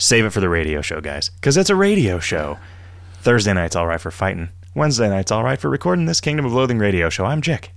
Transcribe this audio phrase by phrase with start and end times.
[0.00, 2.56] Save it for the radio show, guys, because it's a radio show.
[3.20, 4.50] Thursday night's all right for fighting.
[4.72, 7.24] Wednesday night's all right for recording this Kingdom of Loathing radio show.
[7.24, 7.72] I'm Jick.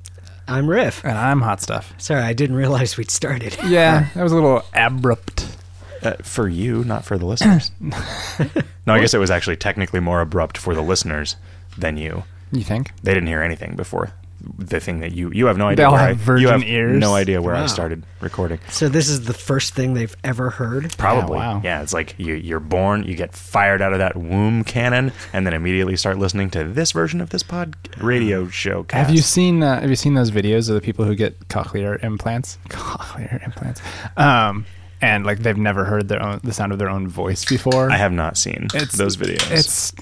[0.48, 1.04] I'm Riff.
[1.04, 1.96] And I'm hot stuff.
[1.98, 3.58] Sorry, I didn't realize we'd started.
[3.66, 5.58] Yeah, that was a little abrupt.
[6.04, 7.72] Uh, for you, not for the listeners.
[7.80, 11.38] no, I guess it was actually technically more abrupt for the listeners
[11.76, 12.24] than you.
[12.52, 12.92] You think?
[13.02, 14.12] They didn't hear anything before
[14.58, 15.90] the thing that you you have no They idea.
[15.92, 17.00] where have I, virgin you have ears.
[17.00, 18.60] No idea where I started recording.
[18.70, 20.96] So this is the first thing they've ever heard.
[20.98, 21.38] Probably.
[21.38, 21.62] wow.
[21.64, 25.46] Yeah, it's like you, you're born, you get fired out of that womb cannon, and
[25.46, 28.84] then immediately start listening to this version of this pod radio show.
[28.84, 29.08] Cast.
[29.08, 32.04] Have you seen uh, Have you seen those videos of the people who get cochlear
[32.04, 32.58] implants?
[32.70, 33.82] Cochlear implants.
[34.18, 34.66] Um,
[35.02, 37.90] and like they've never heard their own the sound of their own voice before.
[37.92, 39.52] I have not seen It's- those videos.
[39.52, 39.94] It's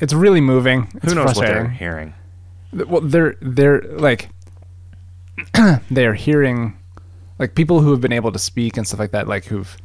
[0.00, 0.88] it's really moving.
[0.96, 2.14] It's who knows what they're hearing.
[2.86, 4.28] Well they're they're like
[5.90, 6.76] they're hearing
[7.38, 9.76] like people who have been able to speak and stuff like that like who've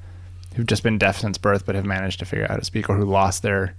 [0.56, 2.90] who've just been deaf since birth but have managed to figure out how to speak
[2.90, 3.76] or who lost their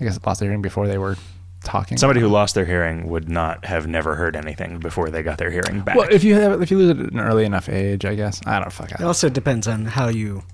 [0.00, 1.16] i guess lost their hearing before they were
[1.64, 5.38] talking Somebody who lost their hearing would not have never heard anything before they got
[5.38, 5.96] their hearing back.
[5.96, 8.40] well if you have if you lose it at an early enough age i guess
[8.46, 10.44] i don't fuck It I, also depends on how you,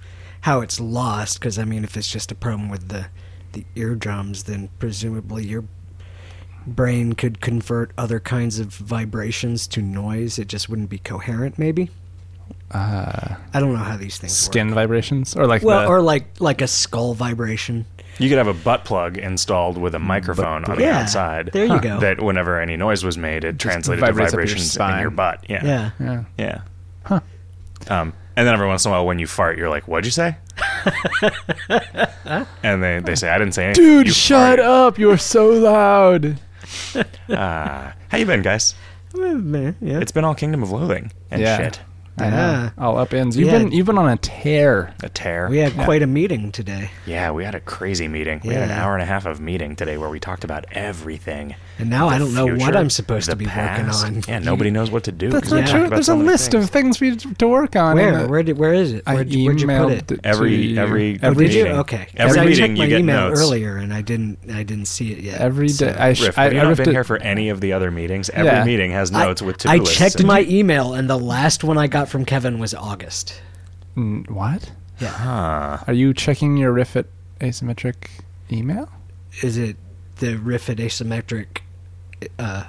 [0.42, 1.38] how it's lost.
[1.38, 3.06] Because I mean, if it's just a problem with the,
[3.53, 5.64] the eardrums, then presumably your
[6.66, 10.38] brain could convert other kinds of vibrations to noise.
[10.38, 11.58] It just wouldn't be coherent.
[11.58, 11.91] Maybe
[12.70, 14.74] uh, I don't know how these things skin work.
[14.77, 17.84] vibrations or like Well, the, or like like a skull vibration.
[18.19, 21.50] you could have a butt plug installed with a microphone on the Yeah, outside.
[21.52, 22.00] there you go.
[22.00, 25.10] That whenever any noise was made, it translated to vibrates up your vibrations in your
[25.10, 25.44] butt.
[25.48, 25.64] Yeah.
[25.64, 25.91] Yeah.
[26.00, 26.60] yeah Yeah.
[27.04, 27.20] Huh.
[27.88, 30.10] Um, and then every once in a while, when you fart, you're like, "What'd you
[30.10, 30.36] say?"
[32.62, 35.48] and they, they say, "I didn't say anything." dude You shut farted." up you're so
[35.50, 36.38] loud
[37.31, 37.95] Ah.
[38.09, 38.75] how you been, guys?
[39.15, 39.73] Yeah.
[40.01, 41.56] It's been all Kingdom of Loathing and Yeah.
[41.59, 41.81] shit.
[42.18, 42.36] I know.
[42.36, 42.70] Yeah.
[42.78, 43.58] all up ends you've Yeah.
[43.58, 45.48] been you've been on a tear A tear.
[45.48, 45.84] we had Yeah.
[45.84, 48.41] quite a meeting today, yeah, we had a crazy meeting.
[48.44, 48.84] We had an Yeah.
[48.84, 51.54] hour and a half of meeting today where we talked about everything.
[51.78, 54.04] and now I don't know what future, I'm supposed the to be past.
[54.04, 54.22] working on.
[54.28, 55.31] Yeah, nobody knows what to do.
[55.31, 55.87] That's 'cause we not talked true.
[55.87, 56.64] about There's so a many list things.
[56.64, 57.97] of things we to work on.
[57.97, 58.09] Where?
[58.09, 58.58] and, uh, Where did?
[58.58, 59.03] Where is it?
[59.06, 60.12] I Where'd, you- where'd you put emailed it?
[60.12, 61.62] it Every- to every- Oh, every did you?
[61.64, 61.78] meeting.
[61.78, 61.97] Okay.
[61.97, 63.41] 'Cause Every I meeting checked you my get email notes.
[63.41, 64.38] earlier and I didn't.
[64.54, 65.41] I didn't see it yet.
[65.41, 65.97] every so- day.
[65.98, 67.60] I, sh- Riff, I, have you I not ripped been it- here for any of
[67.60, 68.31] the other meetings?
[68.34, 68.64] Every Yeah.
[68.64, 69.97] meeting has I- notes with to-do I lists.
[69.97, 73.40] checked and- my email and the last one I got from Kevin was August.
[73.96, 74.72] Mm, what?
[75.00, 75.08] Yeah.
[75.08, 75.84] Huh.
[75.86, 77.06] Are you checking your riff at
[77.40, 78.08] asymmetric
[78.50, 78.88] email?
[79.42, 79.76] Is it
[80.16, 81.58] the riff at asymmetric
[82.38, 82.64] uh,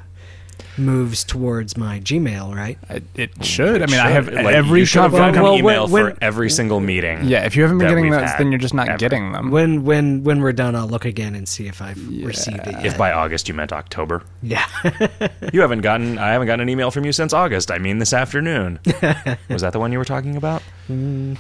[0.78, 2.56] moves towards my Gmail?
[2.56, 2.78] Right.
[2.90, 3.82] I, it should.
[3.82, 5.88] I mean, I have Like, every you should have conf- gotten Well, an when- email
[5.88, 7.26] when- for every single meeting.
[7.26, 8.98] Yeah, if you haven't been that getting we've those, had then you're just not ever.
[8.98, 9.52] getting them.
[9.52, 12.98] When when when we're done, I'll look again and see if I've received it If
[12.98, 14.66] by August you meant October, yeah.
[15.54, 16.18] you haven't gotten.
[16.18, 17.72] I haven't gotten an email from you since August.
[17.72, 18.80] I mean, this afternoon.
[19.50, 20.62] Was that the one you were talking about?
[20.90, 21.38] Mm,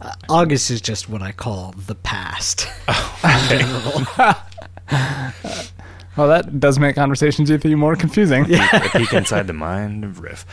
[0.00, 2.66] uh, August is just what I call the past.
[2.88, 4.44] Oh,
[6.16, 8.44] well, that does make conversations with you more confusing.
[8.52, 10.44] a peek inside the mind of Riff.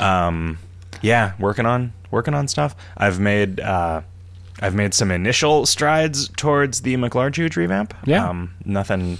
[0.00, 0.58] Um,
[1.02, 2.74] yeah, working on working on stuff.
[2.96, 4.02] I've made uh,
[4.60, 7.94] I've made some initial strides towards the McLarge revamp.
[8.06, 8.28] Yeah.
[8.28, 9.18] Um, nothing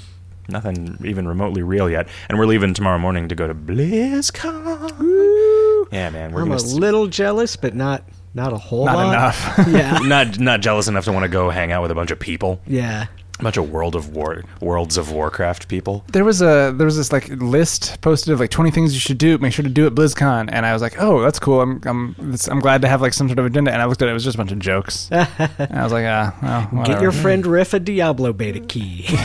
[0.49, 2.09] nothing even remotely real yet.
[2.28, 5.88] And we're leaving tomorrow morning to go to BlizzCon.
[5.93, 8.04] Yeah, man, we're I'm gonna a s- little jealous, but not
[8.34, 9.09] not a whole Not lot.
[9.15, 9.54] enough.
[9.69, 9.99] Yeah.
[10.03, 12.60] not not jealous enough to want to go hang out with a bunch of people,
[12.66, 13.06] Yeah.
[13.39, 16.05] A bunch of World of War Worlds of Warcraft people.
[16.12, 19.19] There was a there was this like list posted of like 20 things you should
[19.19, 19.39] do.
[19.39, 21.61] Make sure to do at BlizzCon, and I was like, oh, that's cool.
[21.61, 23.72] I'm I'm this, I'm glad to have like some sort of agenda.
[23.72, 25.09] And I looked at it; it was just a bunch of jokes.
[25.11, 25.28] and
[25.59, 29.06] I was like, ah, well, Get your friend Riff a Diablo beta key.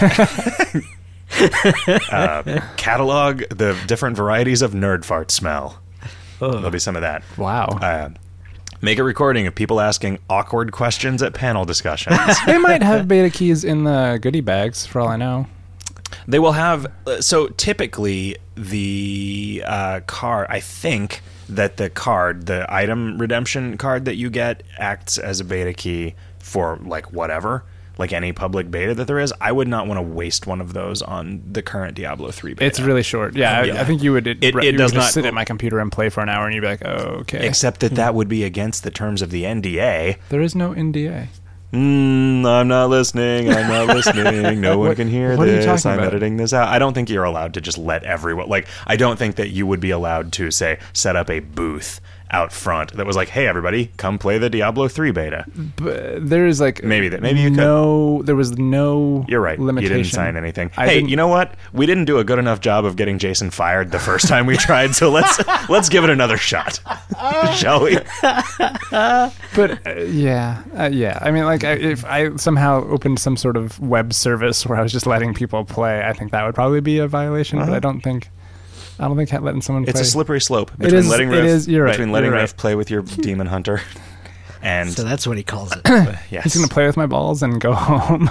[2.12, 5.80] Uh, catalog the different varieties of nerd fart smell.
[6.40, 7.24] There'll be some of that.
[7.38, 7.66] wow.
[7.68, 8.10] uh,
[8.82, 12.18] make a recording of people asking awkward questions at panel discussions.
[12.46, 15.48] they might have beta keys in the goodie bags, for all I know.
[16.28, 20.48] they will have uh, so typically the uh, card.
[20.50, 25.44] I think that the card, the item redemption card that you get, acts as a
[25.44, 27.64] beta key for like whatever.
[28.00, 30.72] Like any public beta that there is, I would not want to waste one of
[30.74, 32.66] those on the current Diablo three beta.
[32.66, 33.36] It's really short.
[33.36, 33.82] Yeah, I, Yeah.
[33.82, 34.26] I think you would.
[34.26, 36.30] It, It- it would does just not- sit at my computer and play for an
[36.30, 37.46] hour, and you'd be like, oh, okay.
[37.46, 40.16] except that that would be against the terms of the NDA.
[40.30, 41.28] there is no NDA.
[41.74, 43.50] Mm, I'm not listening.
[43.52, 44.60] I'm not listening.
[44.62, 45.86] No one What- can hear what are you this.
[45.86, 46.08] I'm about?
[46.08, 46.68] editing this out.
[46.70, 48.50] I don't think you're allowed to just let everyone.
[48.50, 52.02] Like, I don't think that you would be allowed to say set up a booth
[52.32, 55.46] out front that was like, "Hey, everybody, come play the Diablo three beta."
[55.78, 57.58] But there is like Maybe that- maybe you could.
[57.58, 58.22] no.
[58.24, 59.26] There was no.
[59.28, 59.60] You're right.
[59.60, 59.98] Limitation.
[59.98, 60.72] You didn't sign anything.
[60.78, 61.56] I hey, didn't- you know what?
[61.74, 64.58] We didn't do a good enough job of getting Jason fired the first time we
[64.58, 65.40] tried, so let's
[65.70, 66.80] let's give it another shot,
[67.56, 67.98] shall we?
[68.92, 71.18] But uh, yeah, uh, yeah.
[71.22, 74.82] I mean, like, I, if I somehow opened some sort of web service where I
[74.82, 77.60] was just letting people play, I think that would probably be a violation.
[77.60, 78.30] But I don't think,
[79.00, 80.02] I don't think letting someone It's play.
[80.02, 82.42] a slippery slope between is- letting it Riff is- you're right, between letting you're right.
[82.42, 83.82] Riff play with your demon hunter
[84.62, 85.82] and So that's what he calls it.
[86.30, 88.30] yes, He's gonna play with my balls and go home.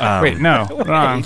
[0.00, 1.24] Um, Wait, no, wrong.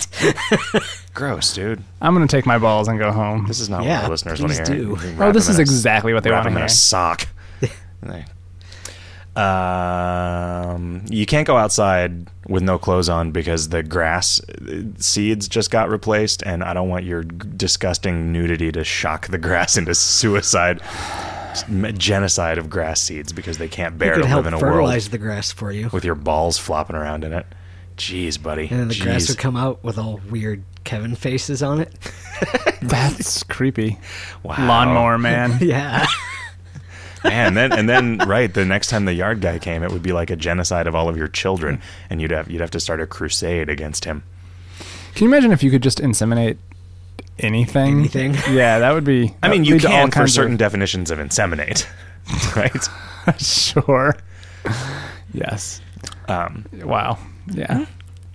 [1.14, 1.82] gross, dude.
[2.00, 3.46] I'm gonna take my balls and go home.
[3.46, 4.82] This is not Yeah, what our listeners want to hear.
[4.82, 4.88] do.
[5.02, 6.66] You Oh, this is a- exactly what they wrap want to them in hear.
[6.66, 7.26] a sock.
[9.34, 15.70] Um, you can't go outside with no clothes on because the grass uh, seeds just
[15.70, 20.82] got replaced, and I don't want your disgusting nudity to shock the grass into suicide,
[21.99, 25.19] genocide of grass seeds because they can't bear to live in a world fertilize the
[25.19, 25.88] grass for you.
[25.93, 27.46] with your balls flopping around in it.
[27.96, 28.69] Jeez, buddy.
[28.69, 31.93] And then the grass would come out with all weird Kevin faces on it.
[32.82, 33.99] That's creepy.
[34.43, 34.56] Wow.
[34.66, 35.58] Lawnmower man.
[35.60, 36.06] Yeah.
[37.25, 40.13] And then and then right the next time the yard guy came it would be
[40.13, 41.83] like a genocide of all of your children Hmm.
[42.11, 44.23] and you'd have you'd have to start a crusade against him
[45.15, 46.57] Can you imagine if you could just inseminate
[47.39, 47.99] anything?
[48.01, 48.35] Anything.
[48.51, 49.35] Yeah, that would be.
[49.43, 51.87] i mean you lead to can for certain of- definitions of inseminate
[52.57, 52.89] right
[53.41, 54.17] sure.
[55.33, 55.81] Yes.
[56.29, 57.19] um Wow.
[57.49, 57.87] Yeah.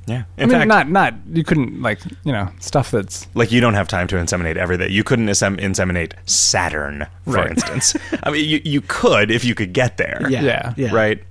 [0.07, 3.61] Yeah I mean, fact not not you couldn't like you know stuff that's like you
[3.61, 7.51] don't have time to inseminate everything you couldn't inseminate saturn for Right.
[7.51, 10.41] instance i mean you, you could if you could get there Yeah.
[10.43, 10.73] Yeah.
[10.77, 10.93] Yeah.
[10.95, 11.23] right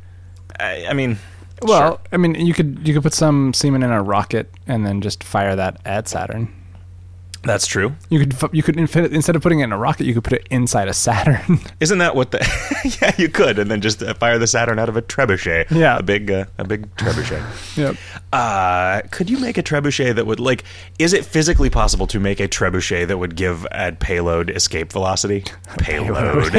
[0.60, 1.18] I, I mean
[1.62, 1.92] well.
[1.92, 2.00] sure.
[2.12, 5.24] I mean, you could you could put some semen in a rocket and then just
[5.24, 6.52] fire that at Saturn.
[7.46, 10.24] That's true You could you could instead of putting it in a rocket, you could
[10.24, 11.58] put it inside a Saturn.
[11.80, 12.38] Isn't that what the?
[13.00, 15.70] yeah, you could, and then just uh, fire the Saturn out of a trebuchet.
[15.70, 15.98] Yeah.
[15.98, 17.76] a big, uh, a big trebuchet.
[17.76, 17.96] yep.
[18.32, 20.64] Uh, could you make a trebuchet that would like?
[20.98, 25.44] Is it physically possible to make a trebuchet that would give a payload escape velocity?
[25.78, 26.52] Payload.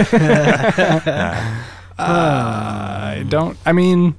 [1.99, 3.57] I don't.
[3.65, 4.15] I mean,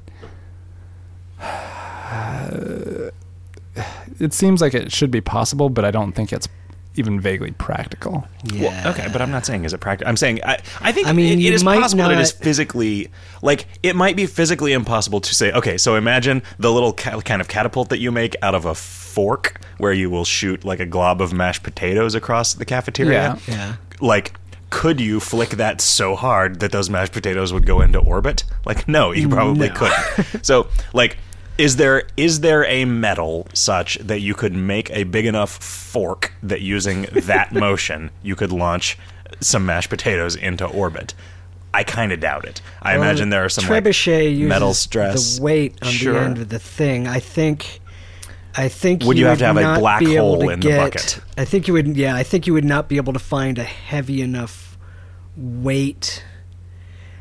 [4.20, 6.48] it seems like it should be possible, but I don't think it's
[6.96, 8.26] even vaguely practical.
[8.44, 8.62] Yeah.
[8.84, 10.08] Well, okay, but I'm not saying is it practical.
[10.08, 12.18] I'm saying I, I think I mean, it- it you is might possible that it
[12.18, 13.08] is physically
[13.40, 15.52] like it might be physically impossible to say.
[15.52, 18.74] Okay, so imagine the little ca- kind of catapult that you make out of a
[18.74, 23.38] fork, where you will shoot like a glob of mashed potatoes across the cafeteria.
[23.46, 23.54] Yeah.
[23.54, 23.76] Yeah.
[24.00, 24.34] Like.
[24.70, 28.44] Could you flick that so hard that those mashed potatoes would go into orbit?
[28.66, 29.74] Like, no, you mm, probably No.
[29.74, 30.44] couldn't.
[30.44, 31.16] So, like,
[31.58, 36.32] is there is there a metal such that you could make a big enough fork
[36.42, 38.96] that using that motion you could launch
[39.40, 41.14] some mashed potatoes into orbit?
[41.74, 42.62] I kind of doubt it.
[42.80, 45.36] I Well, imagine there are some like, trebuchet uses metal stress.
[45.36, 46.14] the weight on Sure.
[46.14, 47.06] the end of the thing.
[47.06, 47.80] I think.
[48.56, 51.20] I think Would you have to have a black hole in the bucket?
[51.36, 51.96] I think you would.
[51.96, 54.76] Yeah, I think you would not be able to find a heavy enough
[55.36, 56.24] weight.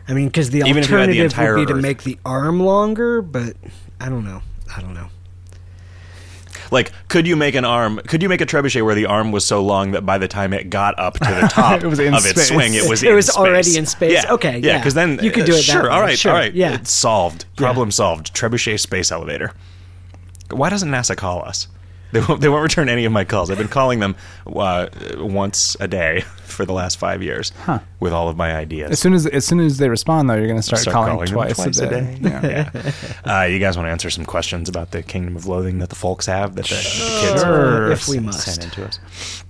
[0.07, 2.59] I mean, because the Even you had the alternative would be to make the arm
[2.61, 3.55] longer, but
[3.99, 4.41] I don't know.
[4.75, 5.07] I don't know.
[6.69, 8.01] Like, could you make an arm?
[8.07, 10.51] Could you make a trebuchet where the arm was so long that by the time
[10.51, 12.47] it got up to the top It was in of its space.
[12.49, 13.37] swing, it was It in was space.
[13.37, 14.11] already in space.
[14.23, 14.33] Yeah.
[14.33, 14.77] Okay, yeah, yeah.
[14.77, 15.89] because then You could do it that Sure, way.
[15.89, 16.53] all right, Sure, all right.
[16.53, 16.73] yeah.
[16.73, 17.45] It's solved.
[17.55, 18.33] Problem solved.
[18.35, 19.53] Trebuchet space elevator.
[20.51, 21.67] Why doesn't NASA call us?
[22.13, 23.51] They won't, they won't return any of my calls.
[23.51, 24.15] I've been calling them
[24.45, 24.87] uh,
[25.17, 27.51] once a day for the last five years
[27.99, 28.91] with all of my ideas.
[28.91, 31.09] As soon as as soon as they respond, though, you're going to start, Start calling,
[31.11, 32.19] calling them twice, twice a a day.
[32.21, 32.29] day.
[32.29, 32.91] Yeah.
[33.41, 35.95] Uh, you guys want to answer some questions about the Kingdom of Loathing that the
[35.95, 37.91] folks have that the, that the kids Sure.
[37.91, 38.45] If we send- must.
[38.45, 39.43] send into us?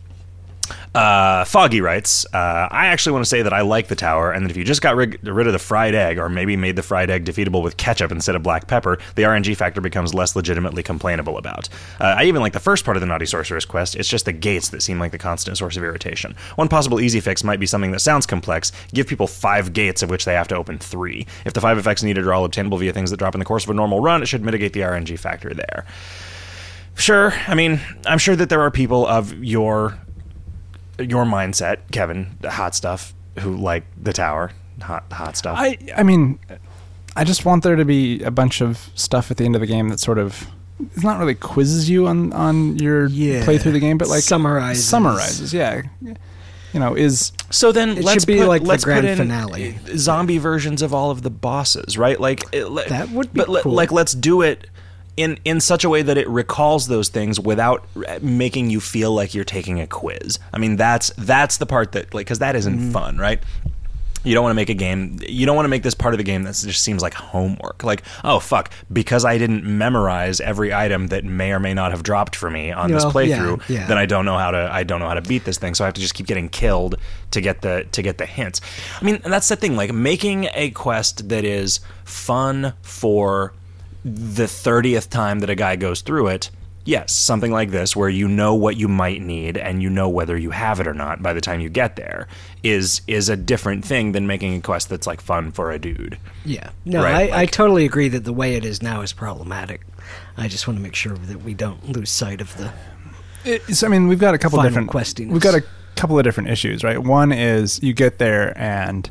[0.97, 4.43] Uh, Foggy writes, uh, I actually want to say that I like the tower, and
[4.43, 6.81] that if you just got rig- rid of the fried egg, or maybe made the
[6.81, 10.81] fried egg defeatable with ketchup instead of black pepper, the RNG factor becomes less legitimately
[10.81, 11.69] complainable about.
[12.01, 14.33] Uh, I even like the first part of the Naughty Sorceress quest, it's just the
[14.33, 16.35] gates that seem like the constant source of irritation.
[16.55, 20.09] One possible easy fix might be something that sounds complex give people five gates of
[20.09, 21.27] which they have to open three.
[21.45, 23.65] If the five effects needed are all obtainable via things that drop in the course
[23.65, 25.85] of a normal run, it should mitigate the RNG factor there.
[26.95, 29.99] Sure, I mean, I'm sure that there are people of your
[30.99, 34.51] your mindset, Kevin, hot stuff, who like the tower,
[34.81, 35.57] hot hot stuff.
[35.59, 36.39] I I mean,
[37.15, 39.67] I just want there to be a bunch of stuff at the end of the
[39.67, 40.47] game that sort of
[40.93, 43.43] it's not really quizzes you on on your Yeah.
[43.43, 44.85] play through the game, but like Summarizes.
[44.85, 45.53] summarizes.
[45.53, 45.81] Yeah,
[46.73, 49.17] you know, is so then It let's should be put, like let's grand put in
[49.17, 49.77] finale.
[49.95, 52.19] zombie versions of all of the bosses, right?
[52.19, 53.71] Like it, That would be but cool.
[53.73, 54.67] like let's do it
[55.17, 57.85] in in such a way that it recalls those things without
[58.21, 60.39] making you feel like you're taking a quiz.
[60.53, 62.91] I mean, that's that's the part that like cuz that isn't Mm-hmm.
[62.91, 63.41] fun, right?
[64.23, 65.19] You don't want to make a game.
[65.25, 67.83] You don't want to make this part of the game that just seems like homework.
[67.85, 72.03] Like, oh fuck, because I didn't memorize every item that may or may not have
[72.03, 73.87] dropped for me on this Well, yeah, playthrough, yeah.
[73.87, 74.69] then I don't know how to.
[74.71, 75.75] I don't know how to beat this thing.
[75.75, 76.95] So I have to just keep getting killed
[77.31, 78.59] to get the to get the hints.
[78.99, 79.77] I mean, that's the thing.
[79.77, 83.53] Like making a quest that is fun for
[84.15, 86.49] the thirtieth time that a guy goes through it.
[86.85, 90.37] Yes, something like this, where you know what you might need and you know whether
[90.37, 92.29] you have it or not by the time you get there,
[92.63, 96.17] is is a different thing than making a quest that's like fun for a dude.
[96.45, 96.69] Yeah.
[96.85, 99.81] No, Right, I, I totally agree that the way it is now is problematic.
[100.37, 102.71] I just want to make sure that we don't lose sight of the.
[103.43, 105.31] It's, I mean, we've got a couple Final different questiness.
[105.31, 105.63] We've got a
[105.95, 106.99] couple of different issues, right?
[106.99, 109.09] One is you get there and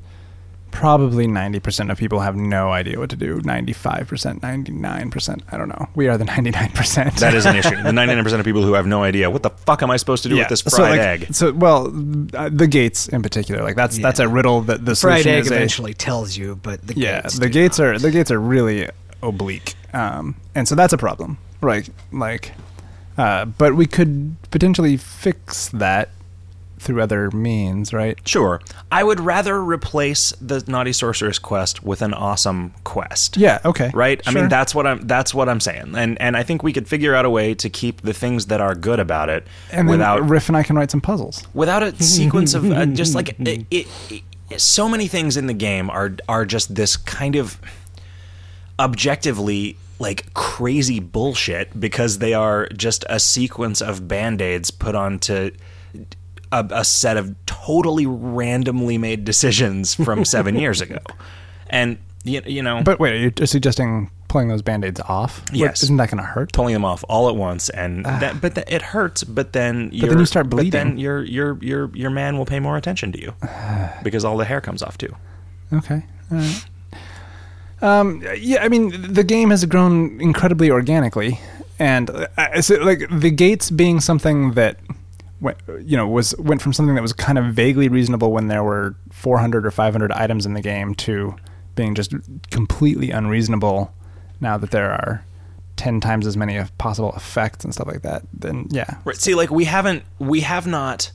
[0.70, 3.40] probably 90% of people have no idea what to do.
[3.40, 5.42] 95%, 99%.
[5.50, 5.88] I don't know.
[5.94, 7.18] We are the 99%.
[7.18, 7.76] That is an issue.
[7.86, 9.96] The ninety nine percent of people who have no idea what the fuck am I
[9.96, 11.34] supposed to do with this fried so like, egg.
[11.34, 11.86] So, well,
[12.34, 15.40] uh, the gates in particular, like that's that's a riddle that the Fried solution egg
[15.46, 17.86] is a- eventually tells you, but the yeah, gates the gates not.
[17.86, 18.88] are the gates are really
[19.22, 21.88] oblique, um, and so that's a problem, right?
[22.12, 22.52] Like,
[23.16, 26.10] uh, but we could potentially fix that
[26.86, 28.18] through other means, right?
[28.26, 28.60] Sure.
[28.90, 33.36] I would rather replace the Naughty Sorceress quest with an awesome quest.
[33.36, 33.58] Yeah.
[33.64, 33.90] Okay.
[33.92, 34.22] Right?
[34.26, 35.94] I mean that's what I'm that's what I'm saying.
[35.96, 38.60] And and I think we could figure out a way to keep the things that
[38.60, 41.46] are good about it and without then Riff and I can write some puzzles.
[41.52, 45.54] without a sequence of uh, just like it, it, it, so many things in the
[45.54, 47.60] game are are just this kind of
[48.78, 55.50] objectively like crazy bullshit because they are just a sequence of band-aids put onto
[56.70, 60.98] a, a set of totally randomly made decisions from seven years ago
[61.70, 65.42] and you, you know But wait, you're you suggesting pulling those band-aids off?
[65.52, 65.82] Yes.
[65.84, 66.52] Isn't that going to hurt?
[66.52, 70.06] pulling them off all at once and that, but that, it hurts but then Ah.
[70.06, 70.98] then you start but then bleeding.
[70.98, 73.32] your your your your man will pay more attention to you
[74.02, 75.14] because all the hair comes off too
[75.72, 76.04] Okay.
[76.30, 76.64] Right.
[77.82, 81.38] Um, yeah, I mean, the game has grown incredibly organically,
[81.78, 84.78] and uh, so, like the gates being something that,
[85.40, 88.64] went, you know, was went from something that was kind of vaguely reasonable when there
[88.64, 91.36] were 400 or 500 items in the game to
[91.74, 92.14] being just
[92.50, 93.92] completely unreasonable
[94.40, 95.24] now that there are
[95.76, 98.22] 10 times as many possible effects and stuff like that.
[98.32, 99.16] Then yeah, Right.
[99.16, 101.12] See, like we haven't, we have not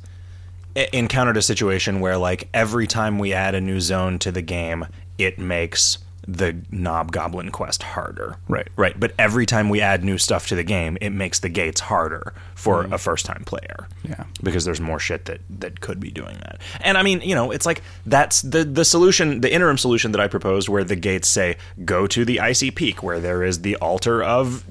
[0.93, 4.85] encountered a situation where, like, every time we add a new zone to the game,
[5.17, 5.97] it makes
[6.27, 8.37] the Knob Goblin quest harder.
[8.47, 8.67] Right.
[8.75, 8.99] Right.
[8.99, 12.33] But every time we add new stuff to the game, it makes the gates harder
[12.55, 12.93] for mm.
[12.93, 13.87] a first time player.
[14.07, 14.25] Yeah.
[14.43, 16.61] Because there's more shit that that could be doing that.
[16.81, 20.21] And I mean, you know, it's like that's the the solution, the interim solution that
[20.21, 23.75] I proposed, where the gates say go to the icy peak, where there is the
[23.77, 24.63] altar of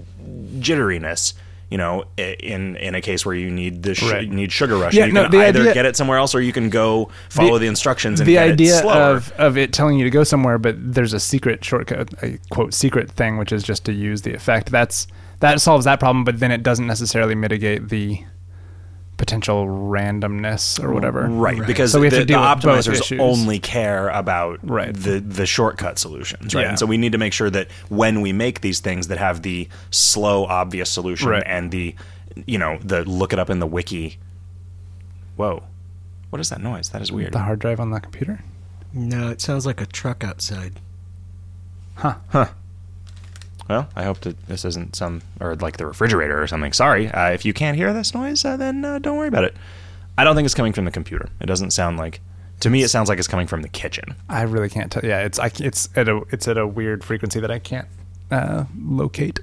[0.59, 1.35] jitteriness.
[1.71, 4.29] You know, in in a case where you need the sh- Right.
[4.29, 6.41] need sugar rush, Yeah, you no, can the either idea- get it somewhere else, or
[6.41, 9.97] you can go follow the, instructions and the get idea it of of it telling
[9.97, 13.63] you to go somewhere, but there's a secret shortcut, a quote secret thing, which is
[13.63, 14.73] just to use the effect.
[14.73, 15.07] That's
[15.39, 18.19] that solves that problem, but then it doesn't necessarily mitigate the
[19.21, 21.27] potential randomness or whatever.
[21.29, 21.67] Right, Right.
[21.67, 23.21] because So we have the, to deal the optimizers issues.
[23.21, 24.95] only care about Right.
[24.95, 26.63] the the shortcut solutions, right?
[26.63, 26.69] Yeah.
[26.71, 29.43] And so we need to make sure that when we make these things that have
[29.43, 31.43] the slow, obvious solution Right.
[31.45, 31.95] and the
[32.47, 34.19] you know the look it up in the wiki.
[35.37, 35.63] Whoa,
[36.31, 36.89] what is that noise?
[36.89, 37.33] That is weird.
[37.35, 38.41] The hard drive on the computer.
[38.95, 40.81] No, it sounds like a truck outside.
[41.97, 42.15] Huh.
[42.31, 42.49] Huh.
[43.71, 46.73] Well, I hope that this isn't some or like the refrigerator or something.
[46.73, 49.55] Sorry, uh, if you can't hear this noise, uh, then uh, don't worry about it.
[50.19, 51.29] I don't think it's coming from the computer.
[51.41, 52.21] It doesn't sound like.
[52.63, 54.17] To me, it sounds like it's coming from the kitchen.
[54.29, 55.05] I really can't tell.
[55.05, 57.87] Yeah, it's I, it's at a it's at a weird frequency that I can't
[58.33, 59.39] uh, locate.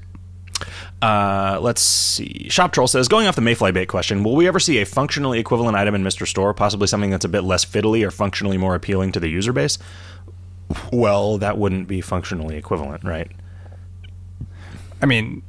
[1.02, 2.50] Uh, let's see.
[2.50, 5.40] Shop Troll says, going off the Mayfly bait question, will we ever see a functionally
[5.40, 6.28] equivalent item in Mr.
[6.28, 9.54] Store, possibly something that's a bit less fiddly or functionally more appealing to the user
[9.54, 9.78] base?
[10.92, 13.32] Well, that wouldn't be functionally equivalent, right?
[15.02, 15.42] I mean,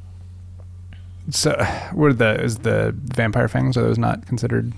[1.31, 1.55] so
[1.95, 4.73] were the is the vampire fangs are those not considered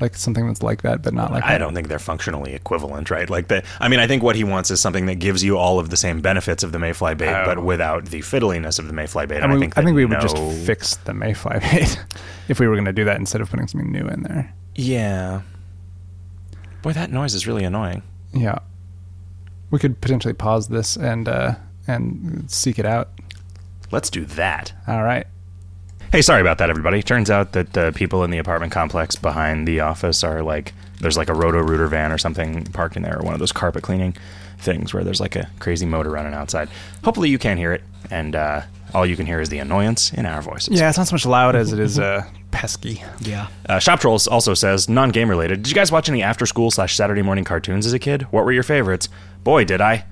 [0.00, 1.58] like something that's like that, but not like I that?
[1.58, 3.28] don't think they're functionally equivalent, right?
[3.28, 5.78] Like the, I mean, I think what he wants is something that gives you all
[5.78, 7.44] of the same benefits of the Mayfly bait, Oh.
[7.44, 9.40] but without the fiddliness of the Mayfly bait.
[9.42, 12.02] I, And I, think I think we would just fix the Mayfly bait
[12.48, 14.54] if we were going to do that instead of putting something new in there.
[14.74, 15.42] Yeah.
[16.80, 18.02] Boy, that noise is really annoying.
[18.32, 18.60] Yeah,
[19.70, 23.10] we could potentially pause this and uh, and seek it out.
[23.90, 24.72] Let's do that.
[24.86, 25.26] All right.
[26.12, 27.02] Hey, sorry about that, everybody.
[27.02, 31.16] Turns out that the people in the apartment complex behind the office are like, there's
[31.16, 33.82] like a roto rooter van or something parked in there, or one of those carpet
[33.84, 34.16] cleaning
[34.58, 36.68] things where there's like a crazy motor running outside.
[37.04, 40.26] Hopefully, you can't hear it, and uh, all you can hear is the annoyance in
[40.26, 40.78] our voices.
[40.80, 43.02] Yeah, it's not so much loud as it is uh, pesky.
[43.20, 43.46] Yeah.
[43.68, 45.62] Uh, Shop Trolls also says non game related.
[45.62, 48.22] Did you guys watch any after school slash Saturday morning cartoons as a kid?
[48.32, 49.08] What were your favorites?
[49.44, 50.04] Boy, did I.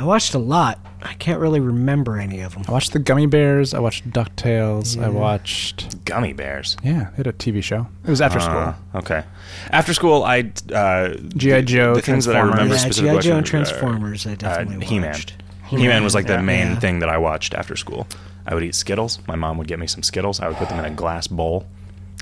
[0.00, 0.78] I watched a lot.
[1.02, 2.62] I can't really remember any of them.
[2.66, 3.74] I watched the Gummy Bears.
[3.74, 5.02] I watched Ducktales.
[5.02, 6.04] I watched.
[6.06, 6.76] Gummy bears.
[6.82, 7.86] Yeah, they had a TV show.
[8.04, 8.74] It was after Uh, school.
[9.00, 9.24] okay.
[9.70, 11.60] After school, I uh, G.I.
[11.60, 12.52] the- Joe, The things that I Transformers.
[12.54, 13.20] remember Yeah, specifically.
[13.20, 13.20] G.I.
[13.20, 14.88] Joe and watching, uh, Transformers I definitely watched.
[14.90, 15.10] He-Man.
[15.12, 15.42] watched.
[15.68, 16.40] He-Man was like the Yeah.
[16.40, 16.78] main Yeah.
[16.80, 18.06] thing that I watched after school.
[18.46, 19.18] I would eat Skittles.
[19.28, 20.40] My mom would get me some Skittles.
[20.40, 21.66] I would put them in a glass bowl,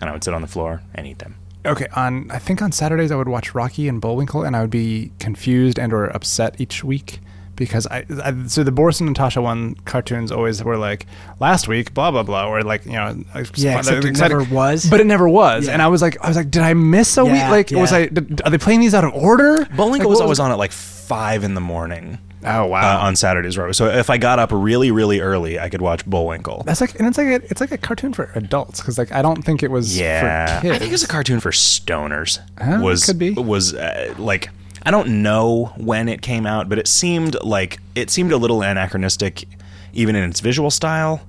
[0.01, 1.37] and I would sit on the floor and eat them.
[1.65, 4.71] Okay, on I think on Saturdays I would watch Rocky and Bullwinkle, and I would
[4.71, 7.21] be confused and or upset each week
[7.59, 11.07] because I, I so the Boris and Natasha one cartoons always were like
[11.41, 14.19] last week blah blah blah or like you know I was Yeah, fun- except it
[14.19, 14.89] never was.
[14.89, 15.73] but it never was, Yeah.
[15.75, 17.93] and I was like I was like did I miss a week Yeah, like was.
[17.93, 19.67] I did, are they playing these out of order?
[19.77, 23.01] Bullwinkle Like, was what always on at like five in the morning Oh uh, wow,
[23.05, 23.75] on Saturdays, right?
[23.75, 26.63] So if I got up really, really early, I could watch Bullwinkle.
[26.65, 29.23] that's like and it's like a, it's like a cartoon for adults because like I
[29.23, 30.77] don't think it was Yeah, for kids.
[30.77, 32.39] I think it's a cartoon for stoners.
[32.63, 33.31] Huh, was could be.
[33.33, 34.51] was uh, like
[34.89, 38.63] I don't know when it came out, but it seemed like it seemed a little
[38.63, 39.45] anachronistic,
[39.93, 41.21] even in its visual style.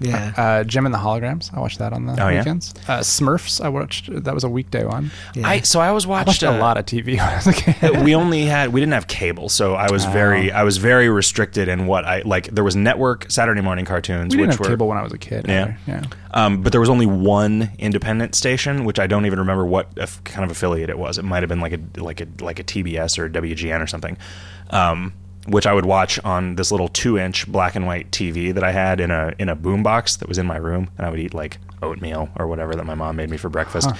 [0.00, 0.32] Yeah.
[0.36, 1.54] Uh, Jem and the Holograms.
[1.54, 2.38] I watched that on the Oh, yeah?
[2.38, 2.72] weekends.
[2.88, 3.60] Uh, Smurfs.
[3.62, 4.08] I watched.
[4.24, 5.10] That was a weekday one.
[5.34, 5.46] yeah.
[5.46, 7.46] I so I always I watched, watched a uh, lot of TV when I was
[7.46, 8.00] a kid.
[8.04, 11.68] we only had we didn't have cable, so I was very I was very restricted
[11.68, 12.46] in what I like.
[12.48, 15.12] There was network Saturday morning cartoons, We didn't which have were cable when I was
[15.12, 15.46] a kid.
[15.46, 15.62] Yeah.
[15.62, 15.78] either.
[15.86, 16.02] yeah.
[16.32, 20.22] Um, but there was only one independent station, which I don't even remember what aff-
[20.24, 21.18] kind of affiliate it was.
[21.18, 23.86] It might have been like a like a like a TBS or a WGN or
[23.86, 24.16] something,
[24.70, 25.12] um,
[25.46, 29.00] which I would watch on this little two-inch black and white TV that I had
[29.00, 31.58] in a in a boombox that was in my room, and I would eat like
[31.82, 33.90] oatmeal or whatever that my mom made me for breakfast,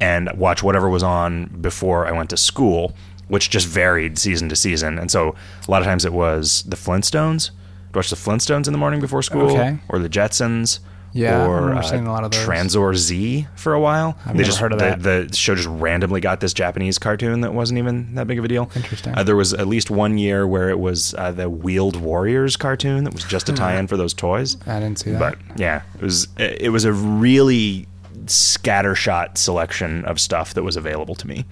[0.00, 2.94] and watch whatever was on before I went to school,
[3.28, 4.98] which just varied season to season.
[4.98, 5.34] And so
[5.66, 7.50] a lot of times it was the Flintstones.
[7.88, 9.78] I'd watch the Flintstones in the morning before school, Okay.
[9.88, 10.80] or the Jetsons.
[11.12, 12.40] Yeah, or uh, seeing a lot of those.
[12.44, 14.16] Tranzor Z for a while.
[14.24, 15.28] I've never just, heard of the, that.
[15.28, 18.48] The show just randomly got this Japanese cartoon that wasn't even that big of a
[18.48, 18.70] deal.
[18.76, 19.14] Interesting.
[19.16, 23.04] Uh, there was at least one year where it was uh, the Wheeled Warriors cartoon
[23.04, 24.56] that was just a tie-in for those toys.
[24.66, 25.18] I didn't see that.
[25.18, 27.86] But yeah, it was it was a really
[28.26, 31.44] scattershot selection of stuff that was available to me.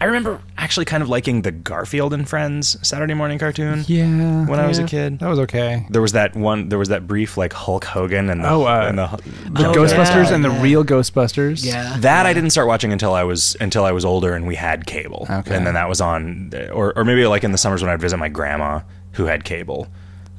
[0.00, 3.84] I remember actually kind of liking the Garfield and Friends Saturday morning cartoon.
[3.86, 5.18] yeah, when I was a yeah, kid.
[5.20, 5.86] that was okay.
[5.90, 6.68] There was that one.
[6.68, 9.06] There was that brief like Hulk Hogan and the, Oh, uh, and the,
[9.50, 10.62] The Oh, Ghostbusters yeah, and the yeah.
[10.62, 11.64] real Ghostbusters.
[11.64, 11.96] yeah.
[12.00, 14.86] That I didn't start watching until I was until I was older and we had
[14.86, 15.26] cable.
[15.30, 15.54] Okay.
[15.54, 18.16] And then that was on, or or maybe like in the summers when I'd visit
[18.18, 18.80] my grandma
[19.12, 19.86] who had cable.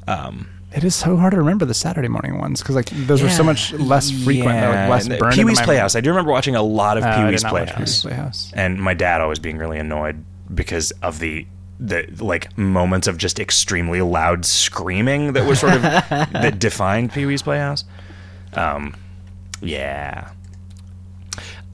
[0.08, 3.30] Um, It is so hard to remember the Saturday morning ones because like those were
[3.30, 4.60] so much less frequent.
[4.60, 5.36] They're, like, less.
[5.36, 5.96] Pee Wee's Playhouse.
[5.96, 7.76] I do remember watching a lot of Uh, Pee Wee's Playhouse.
[7.76, 8.52] Pee-wee's Playhouse.
[8.54, 11.48] and my dad always being really annoyed because of the
[11.80, 17.26] the like moments of just extremely loud screaming that was sort of that defined Pee
[17.26, 17.86] Wee's Playhouse.
[18.54, 18.96] Um,
[19.62, 20.30] yeah.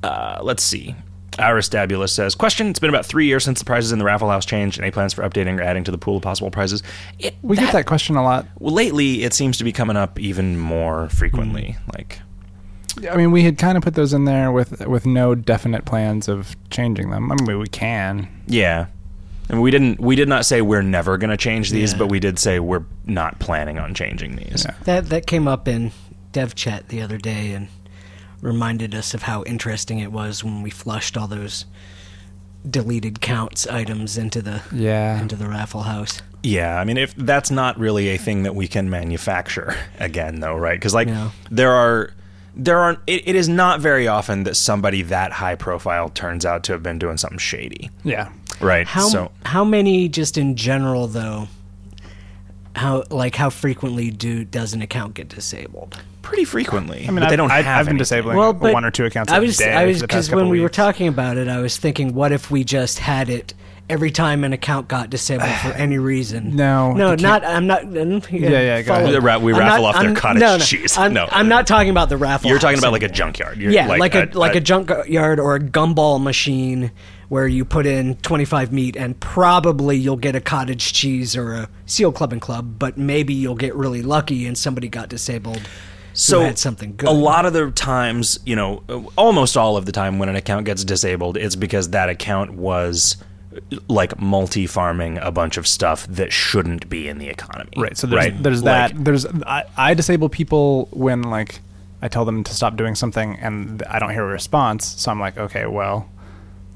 [0.04, 0.96] Uh, let's see.
[1.40, 4.46] Aristabulus says, "Question: It's been about three years since the prizes in the raffle house
[4.46, 4.80] changed.
[4.80, 6.84] Any plans for updating or adding to the pool of possible prizes?
[7.20, 8.46] It, We get that question a lot.
[8.60, 9.24] well, lately.
[9.24, 11.78] It seems to be coming up even more frequently.
[11.86, 11.90] Hmm.
[11.96, 12.20] Like,
[13.10, 16.28] I mean, we had kind of put those in there with with no definite plans
[16.28, 17.32] of changing them.
[17.32, 18.28] I mean, we can.
[18.48, 18.88] Yeah.
[19.50, 22.00] And we didn't we did not say we're never going to change these, Yeah.
[22.00, 24.66] but we did say we're not planning on changing these.
[24.68, 24.76] Yeah.
[24.84, 25.92] That that came up in
[26.34, 27.68] dev chat the other day and
[28.42, 31.66] reminded us of how interesting it was when we flushed all those
[32.70, 35.20] deleted counts items into the Yeah.
[35.20, 36.22] into the raffle house.
[36.44, 40.56] Yeah, I mean if that's not really a thing that we can manufacture again though,
[40.56, 40.80] right?
[40.80, 41.32] Cuz like No.
[41.50, 42.12] there are
[42.56, 46.64] there are it, it is not very often that somebody that high profile turns out
[46.66, 48.30] to have been doing something shady, Yeah.
[48.60, 48.86] right?
[48.88, 51.48] How so how many just in general though?
[52.76, 55.98] How like how frequently do does an account get disabled?
[56.22, 57.00] pretty frequently.
[57.00, 57.98] I mean, but I've, they don't I've, have I've been anything.
[57.98, 60.08] disabling Well, but one or two accounts I a was day I was for the
[60.08, 62.64] past because when couple we were talking about it, I was thinking, what if we
[62.64, 63.54] just had it
[63.90, 66.56] every time an account got disabled for any reason?
[66.62, 67.44] No, no, you can't- not.
[67.44, 67.92] I'm not.
[68.32, 70.98] Yeah, yeah, go ra- we I'm raffle not- off their I'm- cottage no, no, cheese.
[70.98, 71.28] I'm, No.
[71.32, 72.50] I'm not talking about the raffle.
[72.50, 73.58] You're talking about like a junkyard.
[73.58, 76.92] You're, yeah, like, a, like a, junkyard or a gumball machine
[77.32, 81.70] where you put in 25 meat and probably you'll get a cottage cheese or a
[81.86, 85.62] seal club and club, but maybe you'll get really lucky and somebody got disabled.
[86.12, 87.08] so who had something good.
[87.08, 88.84] A lot of the times, you know,
[89.16, 93.16] almost all of the time when an account gets disabled, it's because that account was
[93.88, 97.72] like multi-farming a bunch of stuff that shouldn't be in the economy.
[97.78, 97.96] Right.
[97.96, 98.44] So there's right?
[98.44, 99.06] there's Like, that.
[99.06, 101.62] There's I, I disable people when like
[102.02, 104.86] I tell them to stop doing something and I don't hear a response.
[104.86, 106.10] So I'm like, okay, well,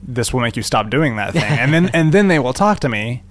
[0.07, 2.79] this will make you stop doing that thing, and then and then they will talk
[2.81, 3.23] to me,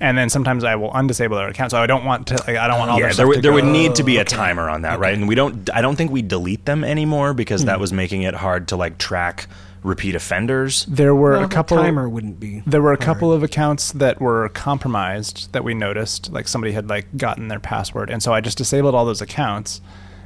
[0.00, 1.70] and then sometimes I will undisable their account.
[1.70, 2.34] So I don't want to.
[2.34, 3.54] Like, I don't want all yeah, their there, stuff would- to there go.
[3.56, 5.14] would need to be a timer on that, right?
[5.14, 5.70] And we don't.
[5.72, 7.80] I don't think we delete them anymore because that hmm.
[7.80, 9.48] was making it hard to like track
[9.82, 10.84] repeat offenders.
[10.86, 11.76] There were Well, a the couple.
[11.76, 12.62] timer wouldn't be.
[12.66, 13.00] There were a hard.
[13.00, 17.60] couple of accounts that were compromised that we noticed, like somebody had like gotten their
[17.60, 19.80] password, and so I just disabled all those accounts.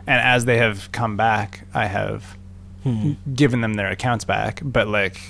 [0.07, 2.37] And as they have come back, I have
[2.83, 3.14] hmm.
[3.35, 4.61] given them their accounts back.
[4.62, 5.20] But like,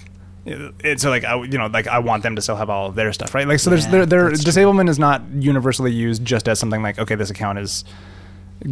[0.46, 2.86] it- it's so like I, you know, like I want them to still have all
[2.88, 3.46] of their stuff, right?
[3.46, 4.44] Like, so there's Yeah, there, there that's true.
[4.46, 7.84] disablement is not universally used just as something like okay, this account is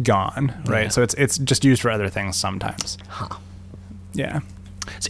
[0.01, 0.83] gone, right?
[0.83, 0.89] Yeah.
[0.89, 2.97] So it's it's just used for other things sometimes.
[3.07, 3.37] Huh.
[4.13, 4.39] Yeah.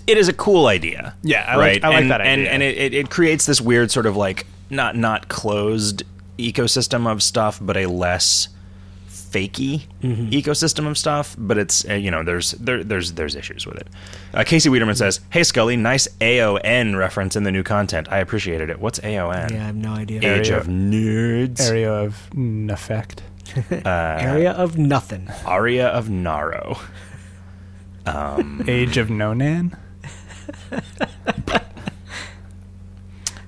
[0.07, 1.15] It is a cool idea.
[1.21, 1.83] Yeah, I like- right.
[1.83, 2.51] I like and, that And idea.
[2.51, 6.03] and it, it, it creates this weird sort of like not not closed
[6.39, 8.47] ecosystem of stuff, but a less
[9.31, 10.29] fakey Mm-hmm.
[10.29, 11.35] ecosystem of stuff.
[11.37, 13.87] But it's uh, you know there's there, there's there's issues with it.
[14.33, 18.07] Uh, Casey Wiederman says, "Hey Scully, nice AON reference in the new content.
[18.11, 18.79] I appreciated it.
[18.79, 19.49] What's AON?
[19.53, 20.17] Yeah, I have no idea.
[20.19, 21.61] Age Area- of Nerds.
[21.61, 23.23] Area of effect.
[23.85, 25.27] Area of nothing.
[25.45, 26.77] Aria of Naro.
[28.67, 29.77] Age of Nonan.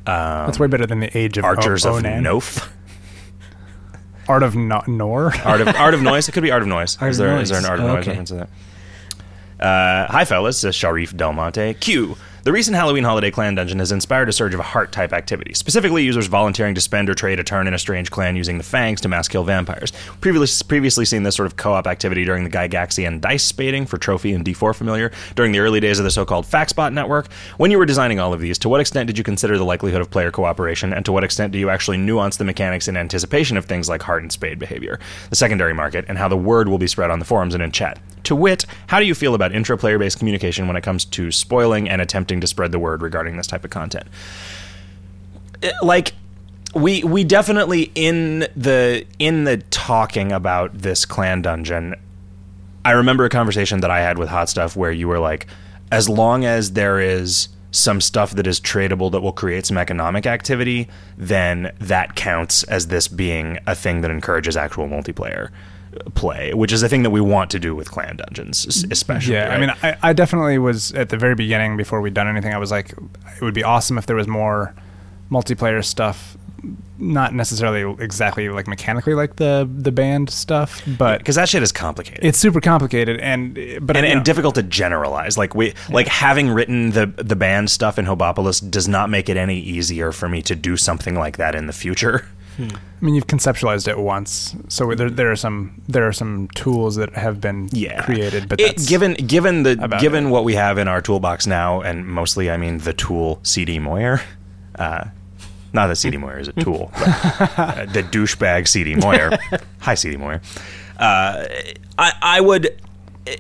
[0.06, 2.24] That's way better than the Age of Archers o- of Onan.
[2.24, 2.70] Nof.
[4.28, 5.34] Art of no- Nor.
[5.46, 6.28] Art of Art of Noise.
[6.30, 6.98] It could be Art of Noise.
[7.02, 7.44] Art is there Noise.
[7.44, 8.10] is there an Art of Oh, Noise okay.
[8.12, 8.50] reference to that?
[9.60, 10.60] Uh, hi, fellas.
[10.60, 11.74] Says Sharif Del Monte.
[11.76, 12.16] Q.
[12.48, 16.06] The recent Halloween holiday clan dungeon has inspired a surge of heart type activity, specifically
[16.06, 19.02] users volunteering to spend or trade a turn in a strange clan using the fangs
[19.02, 19.92] to mass kill vampires.
[20.22, 23.98] Previously, previously seen this sort of co op activity during the Gygaxian dice spading for
[23.98, 27.30] Trophy and D4 familiar, during the early days of the so called Faxbot network.
[27.58, 30.00] When you were designing all of these, to what extent did you consider the likelihood
[30.00, 33.58] of player cooperation, and to what extent do you actually nuance the mechanics in anticipation
[33.58, 36.78] of things like heart and spade behavior, the secondary market, and how the word will
[36.78, 38.00] be spread on the forums and in chat?
[38.28, 41.32] To wit, how do you feel about intra player based communication when it comes to
[41.32, 44.08] spoiling and attempting to spread the word regarding this type of content?
[45.62, 46.14] It- like
[46.76, 51.96] we we definitely in the in the talking about this clan dungeon
[52.88, 55.48] I remember a conversation that I had with Hot Stuff where you were like,
[55.92, 60.26] as long as there is some stuff that is tradable that will create some economic
[60.26, 65.50] activity, then that counts as this being a thing that encourages actual multiplayer
[66.16, 68.92] play, which is a thing that we want to do with clan dungeons, mm-hmm.
[68.92, 69.34] especially.
[69.34, 72.54] Yeah, I mean, I, I definitely was at the very beginning before we'd done anything.
[72.54, 74.74] I was like, it would be awesome if there was more
[75.32, 76.38] multiplayer stuff.
[77.00, 81.72] Not necessarily exactly like mechanically like the the band stuff, but because that shit is
[81.72, 82.26] complicated.
[82.26, 85.38] it's super complicated and but and, and difficult to generalize.
[85.38, 89.38] Like we, like having written the the band stuff in Hobopolis does not make it
[89.38, 92.28] any easier for me to do something like that in the future.
[92.60, 96.96] I mean, you've conceptualized it once, so there, there are some there are some tools
[96.96, 98.02] that have been yeah.
[98.04, 98.50] created.
[98.50, 100.30] But It- given given the given it.
[100.30, 104.22] what we have in our toolbox now, and mostly I mean the tool CD Moyer.
[104.76, 105.06] Uh,
[105.74, 107.08] not that CD Moyer is a tool, but
[107.60, 109.38] uh, the douchebag CD Moyer.
[109.80, 110.42] Hi, CD Moyer.
[110.98, 111.46] Uh,
[112.00, 112.82] I I would.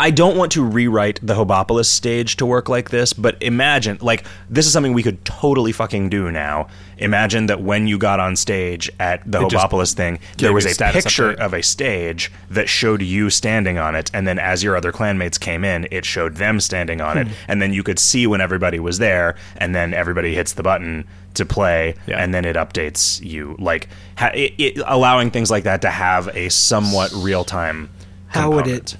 [0.00, 4.24] I don't want to rewrite the Hobopolis stage to work like this, but imagine, like,
[4.48, 6.68] this is something we could totally fucking do now.
[6.98, 10.92] Imagine that when you got on stage at the It Hobopolis thing, there was a
[10.92, 11.36] picture update.
[11.38, 15.38] of a stage that showed you standing on it, and then as your other clanmates
[15.38, 17.22] came in, it showed them standing on Hmm.
[17.22, 20.62] it, and then you could see when everybody was there, and then everybody hits the
[20.62, 21.04] button
[21.34, 22.22] to play, Yeah.
[22.22, 26.28] and then it updates you, like ha- it, it, allowing things like that to have
[26.36, 27.88] a somewhat real time.
[28.28, 28.96] How would it?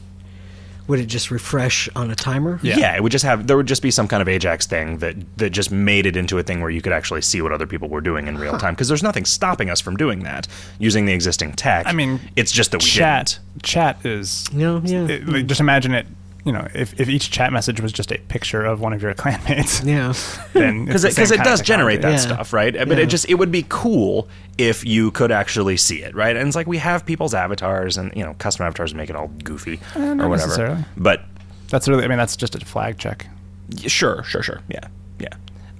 [0.89, 2.59] Would it just refresh on a timer?
[2.63, 2.79] Yeah.
[2.79, 2.97] Yeah.
[2.97, 5.51] it would just have there would just be some kind of Ajax thing that that
[5.51, 8.01] just made it into a thing where you could actually see what other people were
[8.01, 10.49] doing in real time because there's nothing stopping us from doing that
[10.79, 11.87] using the existing tech.
[11.87, 13.63] I mean, it's just that we chat didn't.
[13.63, 15.07] chat is No, yeah.
[15.07, 16.07] it- like, just imagine it.
[16.49, 19.13] You know, if, if each chat message was just a picture of one of your
[19.23, 20.15] clanmates, Yeah.
[20.55, 22.13] then because it, the 'cause same it does generate that.
[22.13, 22.17] Yeah.
[22.17, 22.73] stuff, right?
[22.73, 23.03] But Yeah.
[23.05, 26.35] it just it would be cool if you could actually see it, right?
[26.35, 29.29] And it's like we have people's avatars, and you know, custom avatars make it all
[29.45, 30.47] goofy Uh, not or whatever.
[30.49, 30.85] necessarily.
[30.97, 31.21] But
[31.69, 32.03] That's really.
[32.05, 33.27] I mean, that's just a flag check.
[33.87, 35.29] sure, sure, sure, yeah, yeah.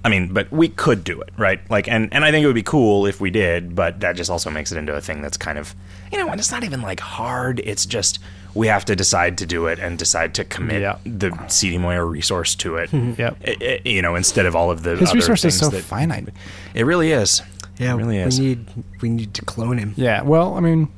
[0.05, 1.59] I mean, but we could do it, right?
[1.71, 4.29] Like, and and I think it would be cool if we did, but that just
[4.29, 5.73] also makes it into a thing that's kind of,
[6.11, 7.59] you know, and it's not even like hard.
[7.65, 8.19] It's just
[8.55, 10.97] we have to decide to do it and decide to commit Yeah.
[11.05, 12.91] the CD Moyer resource to it.
[12.93, 13.37] Yep.
[13.45, 15.83] I- I- you know, instead of all of the His other resource is so that-
[15.83, 16.29] finite.
[16.73, 17.41] It really is.
[17.77, 17.93] Yeah.
[17.93, 18.39] it really we is.
[18.39, 18.65] need
[19.01, 19.93] we need to clone him.
[19.95, 20.21] Yeah.
[20.23, 20.89] Well, I mean,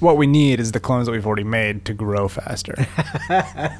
[0.00, 2.74] what we need is the clones that we've already made to grow faster.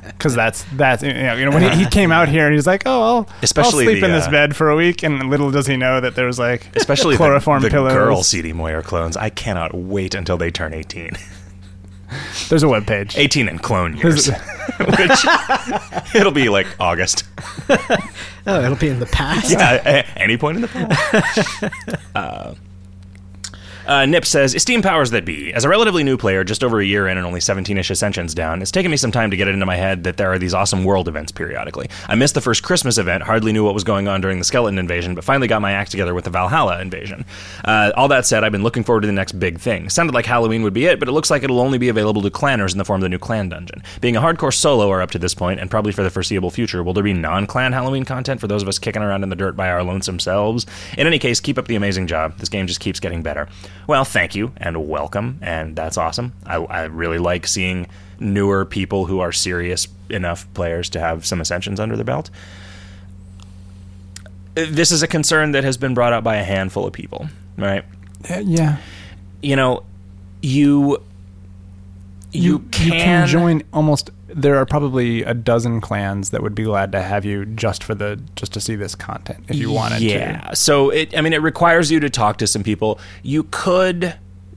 [0.06, 2.66] Because that's that's you know, you know when he, he came out here and he's
[2.66, 5.28] like, oh, I'll, Especially I'll sleep the, in this uh, bed for a week, and
[5.28, 7.92] little does he know that there was like Especially chloroform the, the pillows.
[7.92, 9.16] girl CD Moyer clones.
[9.18, 11.10] I cannot wait until they turn 18.
[12.48, 13.16] There's a web page.
[13.16, 14.28] 18 and clone years.
[14.78, 15.24] Which
[16.14, 17.24] it'll be like August.
[18.46, 19.50] Oh, it'll be in the past.
[19.52, 21.64] Yeah, a- any point in the past.
[22.14, 22.54] uh,
[23.86, 25.52] Uh, Nip says, Esteemed powers that be.
[25.52, 28.34] As a relatively new player, just over a year in and only 17 ish ascensions
[28.34, 30.38] down, it's taken me some time to get it into my head that there are
[30.38, 31.90] these awesome world events periodically.
[32.08, 34.78] I missed the first Christmas event, hardly knew what was going on during the Skeleton
[34.78, 37.26] invasion, but finally got my act together with the Valhalla invasion.
[37.62, 39.90] Uh, all that said, I've been looking forward to the next big thing.
[39.90, 42.30] Sounded like Halloween would be it, but it looks like it'll only be available to
[42.30, 43.82] clanners in the form of the new clan dungeon.
[44.00, 46.94] Being a hardcore soloer up to this point, and probably for the foreseeable future, will
[46.94, 49.56] there be non clan Halloween content for those of us kicking around in the dirt
[49.56, 50.64] by our lonesome selves?
[50.96, 52.38] In any case, keep up the amazing job.
[52.38, 53.46] This game just keeps getting better.
[53.86, 56.32] Well, thank you and welcome, and that's awesome.
[56.46, 57.86] I, I really like seeing
[58.18, 62.30] newer people who are serious enough players to have some ascensions under their belt.
[64.54, 67.84] This is a concern that has been brought up by a handful of people, right?
[68.30, 68.78] Uh, yeah.
[69.42, 69.82] You know,
[70.40, 71.02] you
[72.32, 76.64] you, can, you can join almost there are probably a dozen clans that would be
[76.64, 80.02] glad to have you just for the just to see this content if you wanted
[80.02, 80.40] yeah.
[80.48, 80.56] to.
[80.56, 82.98] So it I mean it requires you to talk to some people.
[83.22, 84.14] You could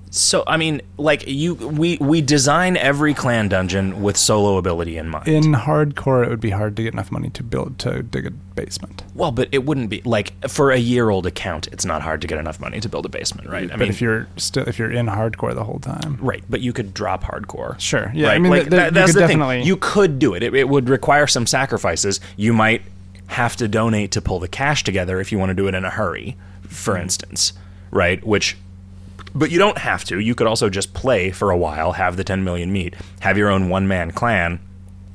[0.09, 5.09] so I mean like you we we design every clan dungeon with solo ability in
[5.09, 5.27] mind.
[5.27, 8.31] In hardcore it would be hard to get enough money to build to dig a
[8.31, 9.03] basement.
[9.13, 12.27] well, but it wouldn't be like for a year old account it's not hard to
[12.27, 13.65] get enough money to build a basement, right?
[13.65, 16.17] I but mean if you're still if you're in hardcore the whole time.
[16.21, 17.79] Right, but you could drop hardcore.
[17.79, 18.11] Sure.
[18.15, 18.35] Yeah, right?
[18.35, 19.67] I mean, like, th- th- that- you that's could the definitely- thing.
[19.67, 20.41] You could do it.
[20.43, 20.53] it.
[20.55, 22.19] It would require some sacrifices.
[22.35, 22.81] You might
[23.27, 25.83] have to donate to pull the cash together if you want to do it in
[25.85, 27.51] a hurry, for instance,
[27.91, 28.25] right?
[28.25, 28.55] Which,
[29.35, 30.19] but you don't have to.
[30.19, 33.49] You could also just play for a while, have the 10 million meat, have your
[33.49, 34.59] own one man clan.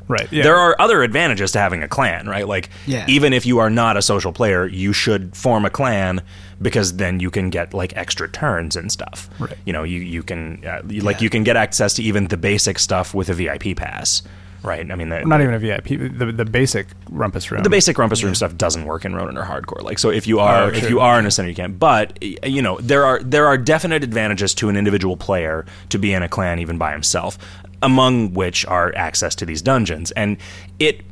[0.09, 0.31] Right.
[0.33, 0.43] Yeah.
[0.43, 2.47] There are other advantages to having a clan, right?
[2.47, 3.07] Like, Yeah.
[3.09, 6.21] even if you are not a social player, you should form a clan
[6.61, 9.31] because then you can get like extra turns and stuff.
[9.39, 9.57] Right.
[9.65, 12.37] You know, you you can uh, you- like you can get access to even the
[12.37, 14.23] basic stuff with a VIP pass,
[14.63, 14.91] right?
[14.91, 15.89] I mean, the, not even a VIP.
[16.19, 17.63] The, the basic rumpus room.
[17.63, 19.83] the basic rumpus room stuff doesn't work in Ronin or hardcore.
[19.83, 21.75] Like, so if you are Oh, if you are in a center, you can.
[21.75, 26.13] But you know, there are there are definite advantages to an individual player to be
[26.13, 27.39] in a clan even by himself,
[27.83, 30.37] among which are access to these dungeons, and
[30.79, 31.03] it.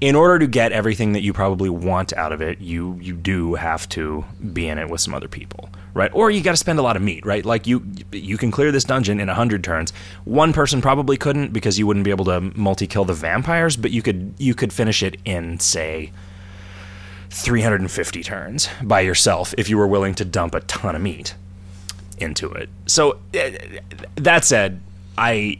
[0.00, 3.54] In order to get everything that you probably want out of it, you you do
[3.54, 6.10] have to be in it with some other people, right?
[6.12, 7.44] Or you got to spend a lot of meat, right?
[7.44, 9.92] Like you you can clear this dungeon in hundred turns.
[10.24, 13.90] One person probably couldn't because you wouldn't be able to multi kill the vampires, but
[13.92, 16.12] you could you could finish it in say
[17.30, 21.34] 350 turns by yourself if you were willing to dump a ton of meat
[22.18, 22.68] into it.
[22.86, 23.50] So uh,
[24.16, 24.80] that said,
[25.18, 25.58] I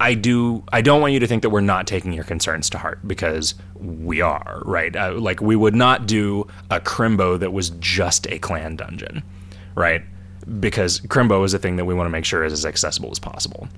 [0.00, 2.78] I do I don't want you to think that we're not taking your concerns to
[2.78, 4.94] heart because we are, right?
[4.94, 9.22] Uh, like we would not do a Crimbo that was just a clan dungeon,
[9.74, 10.02] right?
[10.60, 13.18] Because Crimbo is a thing that we want to make sure is as accessible as
[13.18, 13.68] possible.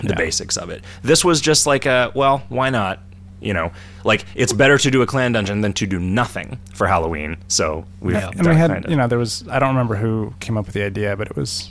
[0.00, 0.14] The Yeah.
[0.16, 0.84] basics of it.
[1.02, 3.00] This was just like a well, why not?
[3.40, 3.72] You know,
[4.04, 7.36] like it's better to do a clan dungeon than to do nothing for Halloween.
[7.48, 8.30] So we've Yeah.
[8.36, 10.66] and we had kind of- you know there was I don't remember who came up
[10.66, 11.70] with the idea, but it was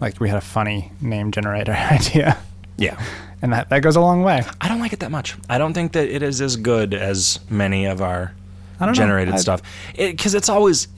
[0.00, 2.38] like we had a funny name generator idea,
[2.76, 2.96] yeah.
[3.42, 4.42] and that that goes a long way.
[4.60, 5.36] I don't like it that much.
[5.48, 8.32] I don't think that it is as good as many of our
[8.78, 9.02] I don't know.
[9.02, 9.60] generated I- stuff.
[9.96, 10.88] Because it's always,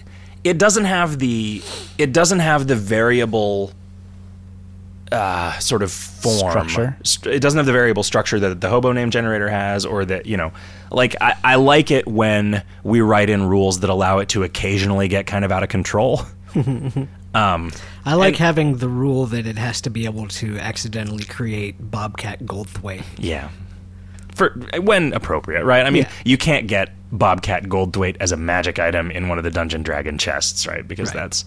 [0.44, 1.62] it doesn't have the,
[1.98, 3.72] it doesn't have the variable
[5.10, 6.96] uh, sort of form Structure?
[7.30, 10.36] It doesn't have the variable structure that the hobo name generator has, or that you
[10.36, 10.52] know,
[10.90, 15.08] like I, I like it when we write in rules that allow it to occasionally
[15.08, 16.22] get kind of out of control.
[17.34, 17.70] um,
[18.04, 21.76] I like And- having the rule that it has to be able to accidentally create
[21.78, 23.04] Bobcat Goldthwait.
[23.18, 23.50] Yeah.
[24.34, 25.84] For when appropriate, right?
[25.86, 26.10] I mean, Yeah.
[26.24, 30.16] you can't get Bobcat Goldthwait as a magic item in one of the Dungeon Dragon
[30.18, 30.86] chests, right?
[30.86, 31.22] Because Right.
[31.22, 31.44] that's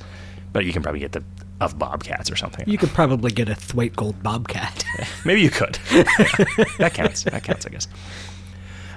[0.53, 1.21] but you can probably get the
[1.59, 2.63] of Bobcats or something.
[2.67, 4.85] You could probably get a Thwaite Gold Bobcat.
[5.25, 5.75] Maybe you could.
[6.77, 7.23] that counts.
[7.23, 7.87] That counts, I guess.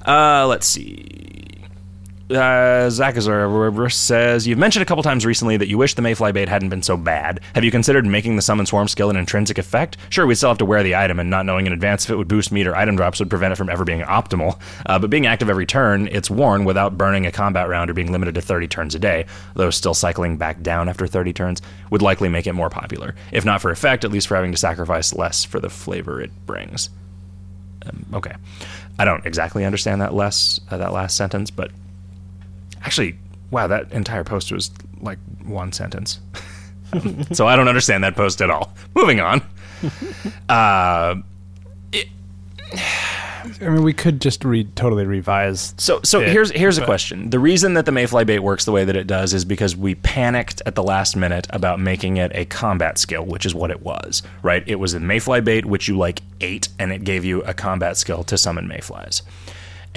[0.07, 1.48] Uh, let's see.
[2.31, 6.49] Uh, Zachazar says, You've mentioned a couple times recently that you wish the Mayfly bait
[6.49, 7.41] hadn't been so bad.
[7.55, 9.97] Have you considered making the Summon Swarm skill an intrinsic effect?
[10.11, 12.17] Sure, we'd still have to wear the item, and not knowing in advance if it
[12.17, 14.61] would boost meat or item drops would prevent it from ever being optimal.
[14.85, 18.13] Uh, but being active every turn, it's worn without burning a combat round or being
[18.13, 22.03] limited to 30 turns a day, though still cycling back down after 30 turns, would
[22.03, 23.15] likely make it more popular.
[23.33, 26.31] If not for effect, at least for having to sacrifice less for the flavor it
[26.45, 26.91] brings.
[27.87, 28.35] Um, okay.
[28.99, 31.71] I don't exactly understand that less uh, that last sentence, but
[32.83, 33.19] actually,
[33.51, 36.21] wow, that entire post was like one sentence.
[37.33, 38.73] so I don't understand that post at all.
[38.95, 39.43] Moving on.
[40.49, 41.15] Uh,
[43.61, 45.75] I mean, we could just re- totally revise.
[45.79, 47.31] so so it, here's here's a question.
[47.31, 49.95] The reason that the Mayfly bait works the way that it does is because we
[49.97, 53.83] panicked at the last minute about making it a combat skill, which is what it
[53.83, 54.63] was, right?
[54.67, 57.97] It was a Mayfly bait which you like ate, and it gave you a combat
[57.97, 59.23] skill to summon Mayflies.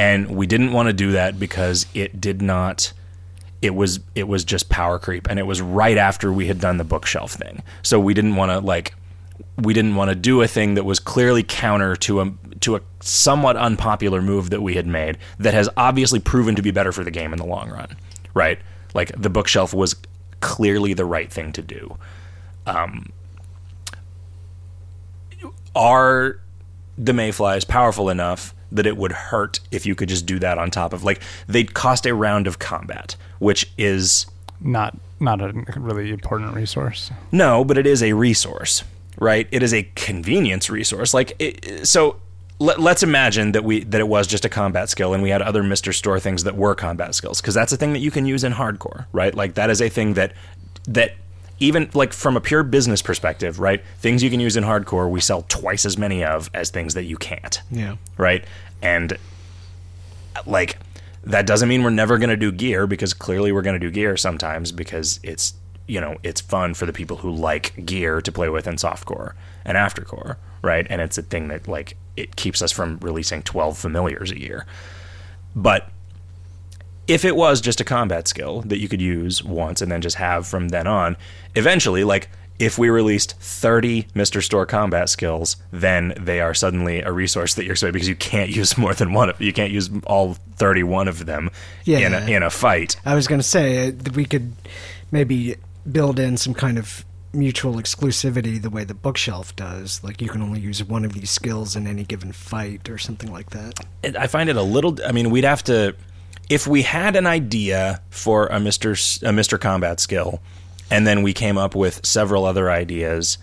[0.02, 2.92] And we didn't want to do that because it did not
[3.62, 5.30] it was it was just power creep.
[5.30, 7.62] And it was right after we had done the bookshelf thing.
[7.84, 8.96] So we didn't want to like
[9.58, 12.82] we didn't want to do a thing that was clearly counter to a to a
[13.02, 17.04] somewhat unpopular move that we had made that has obviously proven to be better for
[17.04, 17.96] the game in the long run
[18.34, 18.60] right?
[18.94, 19.96] Like the bookshelf was
[20.40, 21.98] clearly the right thing to do.
[22.66, 23.12] Um
[25.76, 26.40] are
[26.98, 30.72] the mayflies powerful enough that it would hurt if you could just do that on
[30.72, 34.26] top of like they'd cost a round of combat which is
[34.60, 37.12] Not not a really important resource.
[37.32, 38.84] no but it is a resource
[39.20, 39.48] right?
[39.52, 41.14] It is a convenience resource.
[41.14, 42.16] Like it, so
[42.60, 45.42] let, let's imagine that we that it was just a combat skill and we had
[45.44, 48.26] other mr store things that were combat skills because that's a thing that you can
[48.26, 49.36] use in hardcore right?
[49.36, 50.34] Like that is a thing that
[50.88, 51.12] that
[51.62, 55.19] even like from a pure business perspective right things you can use in hardcore we
[55.21, 57.95] sell twice as many of as things that you can't Yeah.
[58.17, 58.43] right?
[58.82, 59.17] And
[60.45, 60.78] like
[61.24, 63.91] that doesn't mean we're never going to do gear because clearly we're going to do
[63.91, 65.54] gear sometimes because it's
[65.88, 69.34] you know it's fun for the people who like gear to play with in softcore
[69.63, 70.88] and aftercore, right?
[70.89, 74.65] And it's a thing that like it keeps us from releasing 12 familiars a year.
[75.56, 75.89] But
[77.08, 80.18] if it was just a combat skill that you could use once and then just
[80.18, 81.18] have from then on,
[81.56, 84.42] eventually, like if we released 30 Mr.
[84.44, 88.50] Store combat skills, then they are suddenly a resource that you're expected because you can't
[88.56, 89.30] use more than one.
[89.30, 91.50] Of, you can't use all 31 of them
[91.86, 92.98] in, a, in a fight.
[93.04, 94.54] I was going to say uh, that we could
[95.12, 95.56] maybe
[95.92, 100.04] build in some kind of mutual exclusivity the way the bookshelf does.
[100.04, 103.32] Like you can only use one of these skills in any given fight or something
[103.32, 103.80] like that.
[104.18, 104.98] I find it a little.
[105.06, 105.96] I mean, we'd have to
[106.52, 110.42] if we had an idea for a Mister S- a Mister Combat skill,
[110.90, 113.38] and then we came up with several other ideas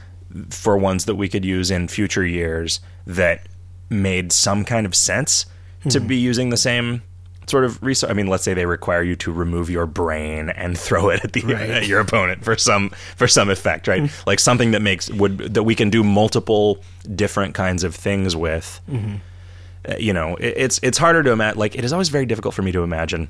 [0.51, 3.40] for ones that we could use in future years that
[3.90, 5.47] made some kind of sense
[5.88, 7.03] to be using the same
[7.47, 8.11] sort of resource.
[8.11, 11.33] I mean, let's say they require you to remove your brain and throw it at
[11.33, 11.71] the Right.
[11.71, 14.11] at your opponent for some for some effect, right?
[14.27, 16.83] like something that makes would that we can do multiple
[17.14, 18.97] different kinds of things with uh,
[19.87, 21.59] Uh, you know, it, it's it's harder to imagine.
[21.59, 23.29] Like it is always very difficult for me to imagine.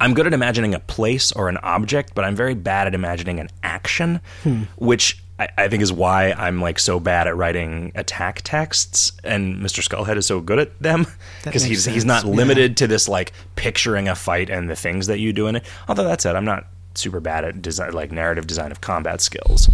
[0.00, 3.40] I'm good at imagining a place or an object, but I'm very bad at imagining
[3.40, 4.64] an action, hmm.
[4.76, 9.12] which I, I think is why I'm like so bad at writing attack texts.
[9.24, 9.86] And Mr.
[9.86, 11.06] Skullhead is so good at them
[11.44, 12.32] because he's he's sense, not yeah.
[12.32, 15.64] limited to this like picturing a fight and the things that you do in it.
[15.88, 19.68] Although that said, I'm not super bad at design like narrative design of combat skills.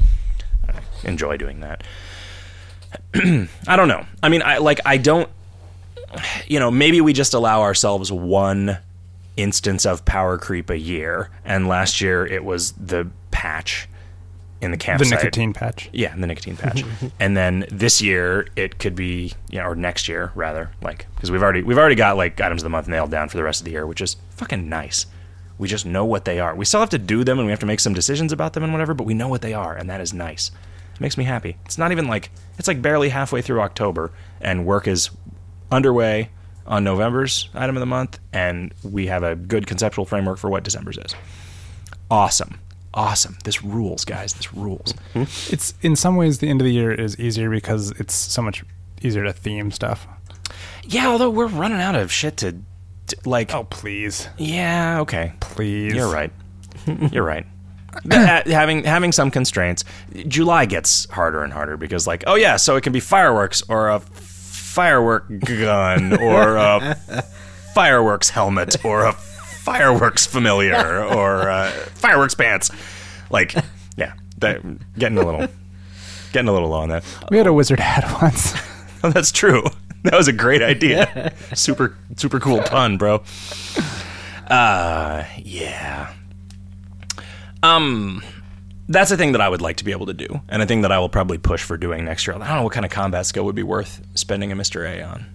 [0.68, 1.82] I enjoy doing that.
[3.14, 4.04] I don't know.
[4.22, 5.28] I mean, I like I don't
[6.46, 8.78] you know, maybe we just allow ourselves one
[9.36, 13.88] instance of power creep a year, and last year it was the patch
[14.62, 15.90] in the The nicotine patch.
[15.92, 16.84] Yeah, the nicotine patch.
[17.20, 21.30] and then this year it could be, you know, or next year rather, like because
[21.30, 23.60] we've already we've already got like items of the month nailed down for the rest
[23.60, 25.06] of the year, which is fucking nice.
[25.58, 26.54] We just know what they are.
[26.54, 28.62] We still have to do them and we have to make some decisions about them
[28.62, 30.50] and whatever, but we know what they are, and that is nice.
[30.94, 31.56] It makes me happy.
[31.64, 35.10] It's not even like it's like barely halfway through October, and work is
[35.72, 36.30] underway
[36.66, 40.62] on November's item of the month, and we have a good conceptual framework for what
[40.62, 41.14] December's is.
[42.10, 42.60] Awesome.
[42.94, 43.38] Awesome.
[43.44, 44.34] This rules, guys.
[44.34, 44.92] This rules.
[45.14, 45.52] Mm-hmm.
[45.52, 48.64] It's in some ways the end of the year is easier because it's so much
[49.00, 50.06] easier to theme stuff.
[50.84, 52.52] Yeah, although we're running out of shit to,
[53.06, 53.54] to like.
[53.54, 55.32] Oh please, yeah, okay.
[55.40, 55.94] please.
[55.94, 56.32] You're right.
[57.12, 57.46] You're right.
[58.10, 59.84] Uh, having having some constraints,
[60.26, 63.88] July gets harder and harder because like, oh yeah, so it can be fireworks or
[63.88, 64.00] a
[64.72, 66.94] firework gun or a
[67.74, 72.70] fireworks helmet or a fireworks familiar or uh, fireworks pants.
[73.30, 73.54] Like,
[73.96, 74.62] yeah, that,
[74.98, 75.46] getting a little
[76.32, 77.04] getting a little low on that.
[77.30, 78.54] We had a wizard hat once.
[79.04, 79.64] Oh, that's true.
[80.04, 81.32] That was a great idea.
[81.54, 83.22] super super cool pun, bro.
[84.48, 86.12] Uh yeah.
[87.62, 88.22] Um
[88.92, 90.82] that's a thing that I would like to be able to do, and a thing
[90.82, 92.34] that I will probably push for doing next year.
[92.36, 94.86] I don't know what kind of combat skill would be worth spending a Mr.
[94.88, 95.26] A on.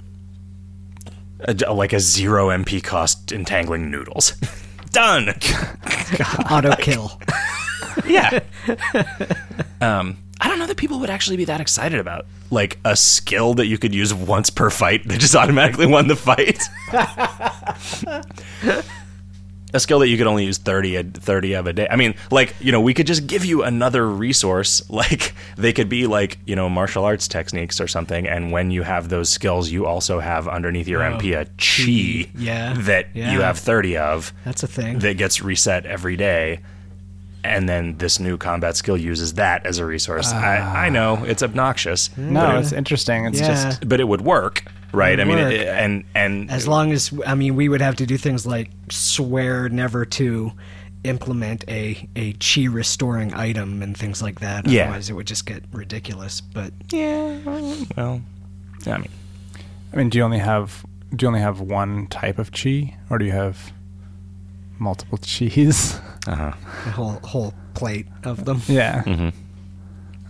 [1.42, 4.32] A- like a zero MP cost entangling noodles.
[4.92, 5.30] Done.
[6.52, 7.20] Auto kill.
[8.06, 8.42] Yeah.
[9.82, 13.56] um, I don't know that people would actually be that excited about like a skill
[13.56, 16.62] that you could use once per fight that just automatically won the fight.
[19.74, 21.88] A skill that you could only use 30, a, 30 of a day.
[21.90, 24.82] I mean, like, you know, we could just give you another resource.
[24.98, 28.28] Like, they could be like, you know, martial arts techniques or something.
[28.28, 32.32] And when you have those skills, you also have underneath your MP oh, a chi
[32.36, 32.74] Yeah.
[32.80, 35.00] that you have 30 of That's a thing.
[35.00, 36.62] that gets reset every day
[37.44, 40.90] and then this new combat skill uses that as a resource I, I ah.
[40.90, 43.26] know it's obnoxious no, it's interesting.
[43.26, 43.48] It's Yeah.
[43.48, 45.54] just but it would work right i mean work.
[45.54, 48.70] it, and and As long as I mean, we would have to do things like
[48.90, 50.52] swear never to
[51.04, 54.68] implement a a chi restoring item and things like that.
[54.68, 54.84] Yeah.
[54.84, 56.42] Otherwise, it would just get ridiculous.
[56.42, 57.38] But Yeah.
[57.96, 58.22] Well,
[58.86, 59.10] I mean,
[59.94, 60.86] I mean, do you only have
[61.16, 63.72] do you only have one type of chi, or do you have
[64.80, 66.00] multiple cheese?
[66.28, 66.52] uh-huh.
[66.86, 68.62] a whole whole plate of them.
[68.68, 69.04] yeah.
[69.04, 69.30] Mm-hmm.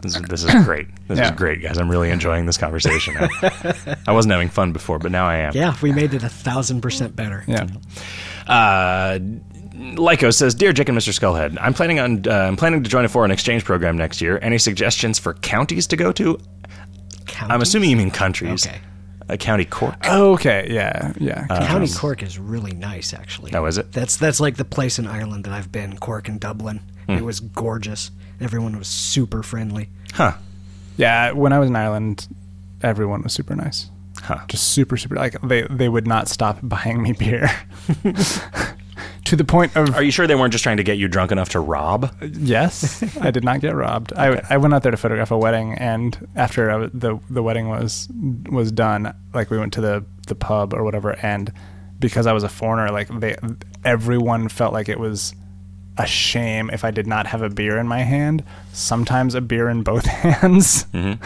[0.02, 0.88] This, is- this is great.
[1.08, 1.26] This Yeah.
[1.26, 1.78] is great, guys.
[1.78, 3.16] I'm really enjoying this conversation.
[3.18, 5.54] I, I wasn't having fun before, but now I am.
[5.56, 7.43] Yeah, we made it a thousand percent better.
[7.48, 7.68] Yeah.
[8.48, 9.20] Uh,
[9.76, 11.14] Lyco says, "Dear Jake and Mr.
[11.14, 14.39] Skullhead, I'm planning on uh, I'm planning to join a foreign exchange program next year.
[14.41, 16.39] Any suggestions for counties to go to?
[17.41, 18.66] I'm assuming you mean countries.
[18.66, 18.80] Okay.
[19.30, 20.08] A county Cork.
[20.10, 20.68] Okay.
[20.72, 21.12] Yeah.
[21.20, 21.45] Yeah.
[21.48, 23.54] County Cork is really nice, actually.
[23.54, 23.91] Oh, is it?
[23.91, 26.80] That's that's like the place in Ireland that I've been, Cork and Dublin.
[27.08, 27.14] Hmm.
[27.16, 28.10] It was gorgeous.
[28.40, 29.90] Everyone was super friendly.
[30.14, 30.34] Huh?
[30.98, 32.28] Yeah, when I was in Ireland,
[32.82, 33.90] everyone was super nice.
[34.22, 34.40] Huh?
[34.48, 35.16] Just super, super.
[35.16, 37.50] Like they, they would not stop buying me beer.
[39.28, 41.32] to the point of Are you sure they weren't just trying to get you drunk
[41.32, 42.06] enough to rob?
[42.22, 44.14] Uh, yes, I did not get robbed.
[44.14, 47.44] I, I went out there to photograph a wedding, and after I w the the
[47.44, 48.08] wedding was
[48.50, 51.52] was done, like we went to the the pub or whatever, and
[52.00, 53.36] because I was a foreigner, like they
[53.84, 55.36] everyone felt like it was
[56.00, 58.43] a shame if I did not have a beer in my hand.
[58.74, 61.20] Sometimes a beer in both hands, and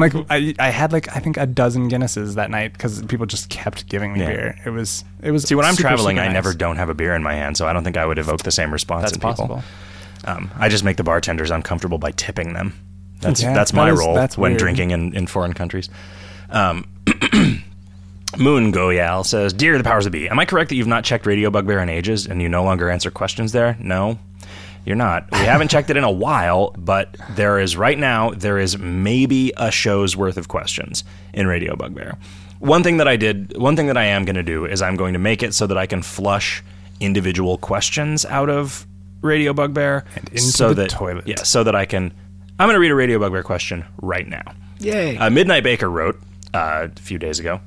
[0.00, 3.48] like I, I had like I think a dozen Guinnesses that night because people just
[3.48, 4.26] kept giving me Yeah.
[4.26, 4.58] beer.
[4.64, 6.94] It was it was See, when I'm super, traveling, super I never don't have a
[6.94, 9.14] beer in my hand, so I don't think I would evoke the same response That's
[9.14, 9.30] in people.
[9.48, 9.62] possible.
[10.24, 12.74] Um, I just make the bartenders uncomfortable by tipping them.
[13.20, 14.60] That's Yeah, that's my is- role that's when weird.
[14.60, 15.88] drinking in, in foreign countries.
[16.50, 16.86] Um,
[18.38, 21.26] Moon Goyal says, "Dear the powers that be, am I correct that you've not checked
[21.26, 23.76] Radio Bugbear in ages and you no longer answer questions there?
[23.78, 24.18] No,
[24.86, 25.30] you're not.
[25.32, 29.52] We haven't checked it in a while, but there is right now there is maybe
[29.56, 31.04] a show's worth of questions
[31.34, 32.16] in Radio Bugbear.
[32.58, 34.96] One thing that I did, one thing that I am going to do is I'm
[34.96, 36.62] going to make it so that I can flush
[37.00, 38.86] individual questions out of
[39.20, 41.26] Radio Bugbear And into so the that toilet.
[41.26, 42.12] yeah, so that I can.
[42.58, 44.42] I'm going to read a Radio Bugbear question right now.
[44.78, 45.16] Yay!
[45.18, 46.18] Uh, Midnight Baker wrote
[46.54, 47.60] uh, a few days ago.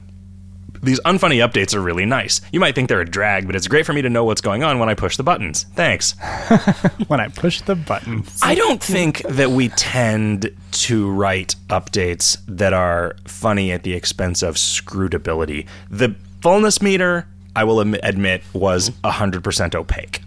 [0.82, 2.42] These unfunny updates are really nice.
[2.52, 4.64] You might think they're a drag, but it's great for me to know what's going
[4.64, 5.64] on when I push the buttons.
[5.76, 6.12] Thanks.
[7.08, 8.40] when I push the buttons.
[8.42, 14.44] I don't think that we tend to write updates that are funny at the expense
[14.44, 15.68] of scrutability.
[15.90, 20.22] The fullness meter, I will admit, was 100% opaque.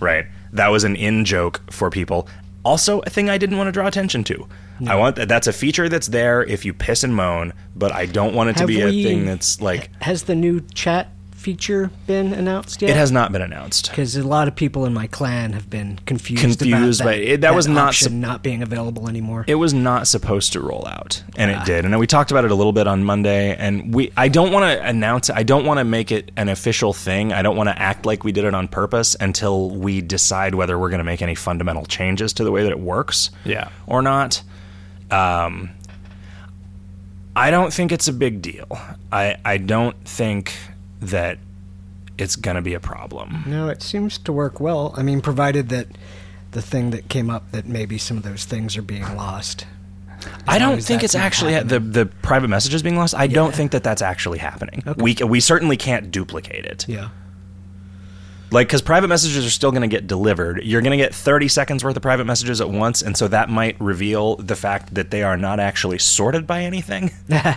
[0.00, 0.26] Right?
[0.52, 2.28] That was an in joke for people.
[2.64, 4.46] Also, a thing I didn't want to draw attention to.
[4.86, 5.28] I want that.
[5.28, 8.52] That's a feature that's there if you piss and moan, but I don't want it
[8.54, 9.90] to Have be a thing that's like.
[10.02, 12.90] Has the new chat feature been announced yet?
[12.90, 13.88] It has not been announced.
[13.90, 16.42] because a lot of people in my clan have been confused.
[16.58, 19.44] Confused about by- that, it- that was not option sup- not being available anymore.
[19.46, 21.64] it was not supposed to roll out and it ah.
[21.64, 24.50] did and we talked about it a little bit on monday and we i don't
[24.52, 27.56] want to announce it i don't want to make it an official thing i don't
[27.56, 30.98] want to act like we did it on purpose until we decide whether we're going
[30.98, 33.68] to make any fundamental changes to the way that it works Yeah.
[33.86, 34.42] or not
[35.10, 35.70] um,
[37.36, 38.66] i don't think it's a big deal
[39.12, 40.54] i i don't think
[41.00, 41.38] that
[42.18, 44.92] it's going to be a problem no, it seems to work well.
[44.96, 45.86] I mean, provided that
[46.50, 49.66] the thing that came up that maybe some of those things are being lost.
[50.46, 53.14] I don't think it's actually the the private messages being lost.
[53.14, 54.82] I don't think that that's actually happening.
[54.86, 55.00] Okay.
[55.00, 56.88] We we certainly can't duplicate it.
[56.88, 57.10] Yeah.
[58.50, 60.62] Like because private messages are still going to get delivered.
[60.64, 63.50] You're going to get 30 seconds worth of private messages at once, and so that
[63.50, 67.10] might reveal the fact that they are not actually sorted by anything.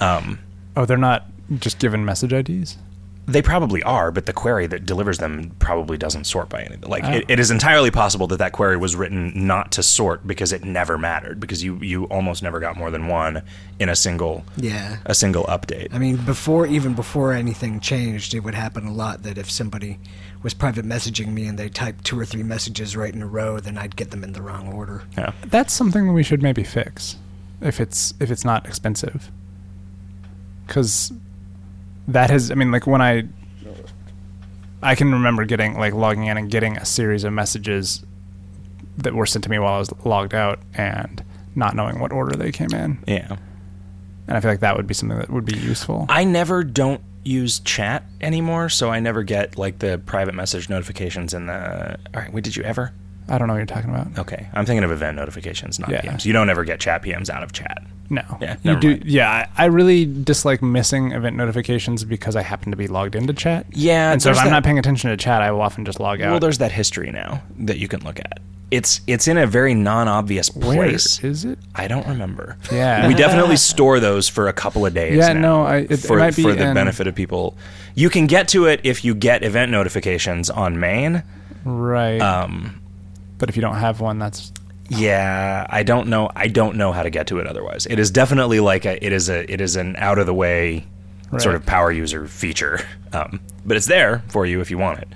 [0.00, 0.38] Um,
[0.76, 1.26] oh, they're not
[1.58, 2.78] just given message IDs.
[3.26, 6.88] They probably are, but the query that delivers them probably doesn't sort by anything.
[6.90, 7.12] Like Oh.
[7.12, 10.64] it, it is entirely possible that that query was written not to sort because it
[10.64, 13.42] never mattered because you you almost never got more than one
[13.78, 14.96] in a single Yeah.
[15.04, 15.94] a single update.
[15.94, 19.98] I mean, before even before anything changed, it would happen a lot that if somebody
[20.42, 23.60] was private messaging me and they typed two or three messages right in a row,
[23.60, 25.02] then I'd get them in the wrong order.
[25.16, 25.32] yeah.
[25.46, 27.16] That's something we should maybe fix,
[27.60, 29.30] if it's if it's not expensive.
[30.66, 31.12] Because
[32.08, 33.24] that has, I mean, like when I,
[34.82, 38.04] I can remember getting like logging in and getting a series of messages
[38.98, 41.22] that were sent to me while I was logged out and
[41.54, 43.36] not knowing what order they came in, Yeah.
[44.28, 46.06] and I feel like that would be something that would be useful.
[46.08, 51.34] I never don't use chat anymore, so I never get like the private message notifications
[51.34, 51.98] in the.
[52.14, 52.92] All right, wait, did you ever?
[53.30, 54.18] I don't know what you're talking about.
[54.18, 56.00] Okay, I'm thinking of event notifications, not Yeah.
[56.02, 56.24] PMs.
[56.24, 57.82] You don't ever get chat PMs out of chat.
[58.12, 58.22] No.
[58.40, 58.88] Yeah, You do.
[58.88, 59.04] mind.
[59.06, 63.32] Yeah, I, I really dislike missing event notifications because I happen to be logged into
[63.32, 63.66] chat.
[63.70, 66.20] Yeah, and so if I'm not paying attention to chat, I will often just log
[66.20, 66.30] out.
[66.32, 68.40] Well, there's that history now that you can look at.
[68.72, 71.22] It's it's in a very non-obvious place.
[71.24, 71.58] is it?
[71.74, 72.56] I don't remember.
[72.70, 73.06] Yeah.
[73.08, 75.16] we definitely store those for a couple of days.
[75.16, 77.56] Yeah, now no, I- it- it for, might be for the benefit of people.
[77.96, 81.22] You can get to it if you get event notifications on main,
[81.64, 82.18] Right.
[82.20, 82.79] Um,
[83.40, 84.52] but if you don't have one, that's
[84.88, 86.30] yeah, I don't know.
[86.34, 87.86] I don't know how to get to it otherwise.
[87.86, 89.04] It is definitely like a.
[89.04, 89.50] It is a.
[89.50, 90.86] It is an out of the way
[91.38, 92.80] sort of power user feature,
[93.12, 95.08] um, but it's there for you if you want it.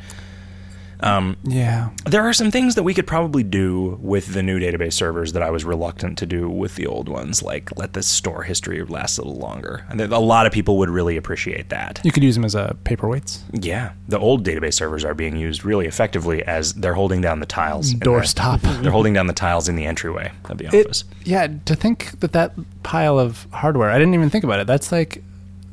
[1.04, 1.90] Um, yeah.
[2.06, 5.42] there are some things that we could probably do with the new database servers that
[5.42, 9.18] I was reluctant to do with the old ones, like let the store history last
[9.18, 9.84] a little longer.
[9.90, 12.00] And a lot of people would really appreciate that.
[12.04, 13.40] You could use them as uh, paperweights.
[13.52, 17.46] Yeah, the old database servers are being used really effectively as they're holding down the
[17.46, 17.92] tiles.
[17.94, 18.60] Doorstop.
[18.82, 21.04] They're holding down the tiles in the entryway of the It, office.
[21.24, 24.66] yeah, to think that that pile of hardware, I didn't even think about it.
[24.66, 25.22] That's like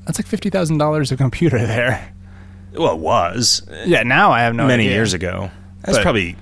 [0.06, 2.14] that's like fifty thousand dollars of computer there.
[2.74, 4.96] Well, it was Yeah, now I have no many idea.
[4.96, 5.52] years ago.
[5.84, 6.36] That's But- probably.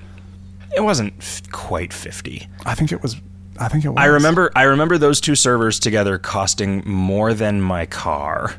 [0.75, 2.47] It wasn't f- quite fifty.
[2.65, 3.15] I think it was.
[3.59, 3.97] I think it was.
[3.97, 4.51] I remember.
[4.55, 8.53] I remember those two servers together costing more than my car.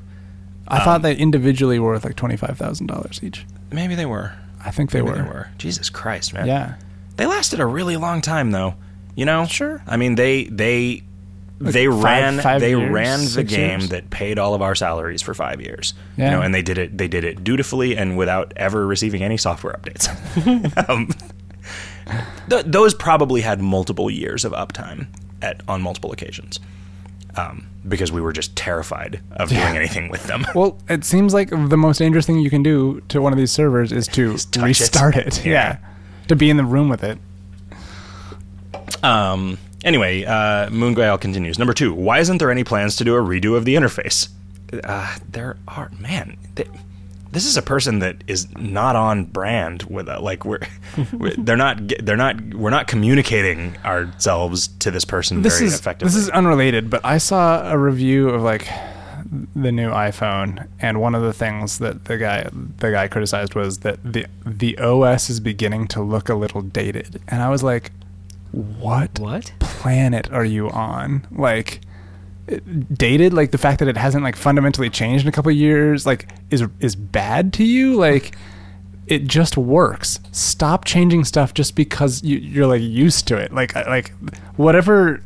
[0.66, 3.47] I um, thought they individually were worth like twenty five thousand dollars each.
[3.71, 4.33] Maybe they were.
[4.64, 5.23] I think they Maybe were.
[5.23, 5.49] they were.
[5.57, 6.47] Jesus Christ, man.
[6.47, 6.75] Yeah.
[7.16, 8.75] They lasted a really long time, though.
[9.14, 9.47] You know.
[9.47, 9.81] Sure.
[9.87, 11.05] I mean, they they Like
[11.61, 13.89] they five- ran five they years, ran the game years?
[13.91, 15.95] that paid all of our salaries for five years.
[16.17, 16.31] You Yeah.
[16.31, 16.97] know, and they did it.
[16.97, 20.09] They did it dutifully and without ever receiving any software updates.
[20.89, 21.09] um,
[22.49, 25.07] th- those probably had multiple years of uptime
[25.43, 26.61] at on multiple occasions.
[27.37, 29.75] Um, because we were just terrified of doing Yeah.
[29.75, 30.45] anything with them.
[30.55, 33.53] Well, it seems like the most dangerous thing you can do to one of these
[33.53, 34.63] servers is to touch it.
[34.63, 35.45] restart it.
[35.47, 35.53] Yeah.
[35.53, 35.77] Yeah.
[36.29, 37.19] To be in the room with it.
[39.03, 41.59] Um, anyway, uh, Moongrail continues.
[41.59, 44.28] Number two, why isn't there any plans to do a redo of the interface?
[44.85, 46.37] Uh, there are, man.
[46.55, 46.66] They,
[47.33, 50.59] this is a person that is not on brand with a, like we're,
[51.12, 55.78] we're they're not they're not we're not communicating ourselves to this person This very is
[55.78, 56.09] effectively.
[56.09, 58.66] this is unrelated, but I saw a review of like
[59.55, 63.78] the new iPhone, and one of the things that the guy the guy criticized was
[63.78, 67.93] that the the OS is beginning to look a little dated, and I was like,
[68.53, 69.53] what What?
[69.59, 71.26] planet are you on?
[71.30, 71.80] Like
[72.92, 76.05] dated like the fact that it hasn't like fundamentally changed in a couple of years
[76.05, 77.94] like is is bad to you?
[77.94, 78.34] Like
[79.07, 80.20] it just works.
[80.32, 83.53] Stop changing stuff just because you, you're like used to it.
[83.53, 84.12] Like like
[84.57, 85.22] whatever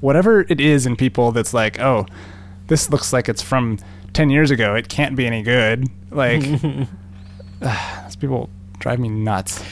[0.00, 2.06] whatever it is in people that's like oh
[2.66, 3.78] this looks like it's from
[4.12, 4.74] 10 years ago.
[4.74, 5.88] It can't be any good.
[6.10, 6.42] Like
[7.60, 9.62] those people drive me nuts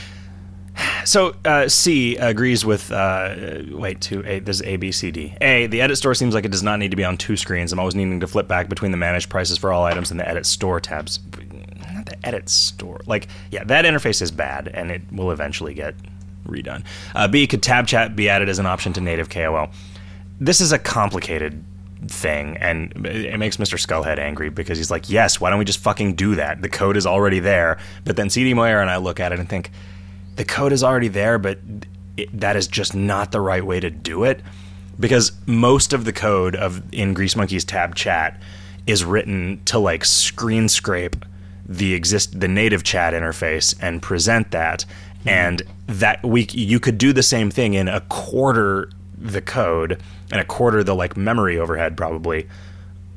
[1.08, 2.92] So uh, C agrees with.
[2.92, 4.22] Uh, wait, two.
[4.26, 4.40] A.
[4.40, 5.34] This is A, B, C, D.
[5.40, 5.66] A.
[5.66, 7.72] The edit store seems like it does not need to be on two screens.
[7.72, 10.28] I'm always needing to flip back between the manage prices for all items and the
[10.28, 11.18] edit store tabs.
[11.94, 13.00] Not the edit store.
[13.06, 15.94] Like, yeah, that interface is bad, and it will eventually get
[16.46, 16.84] redone.
[17.14, 17.46] Uh, B.
[17.46, 19.70] Could tab chat be added as an option to native KOL?
[20.38, 21.64] This is a complicated
[22.06, 23.78] thing, and it makes Mr.
[23.78, 26.60] Skullhead angry because he's like, "Yes, why don't we just fucking do that?
[26.60, 29.48] The code is already there." But then CD Moyer and I look at it and
[29.48, 29.70] think
[30.38, 31.58] the code is already there, but
[32.16, 34.40] it, that is just not the right way to do it.
[34.98, 38.40] Because most of the code of in Greasemonkey's tab chat
[38.86, 41.24] is written to like screen scrape
[41.66, 44.82] the exist the native chat interface and present that.
[45.24, 45.28] Hmm.
[45.28, 50.40] And that we you could do the same thing in a quarter the code and
[50.40, 52.46] a quarter the like memory overhead probably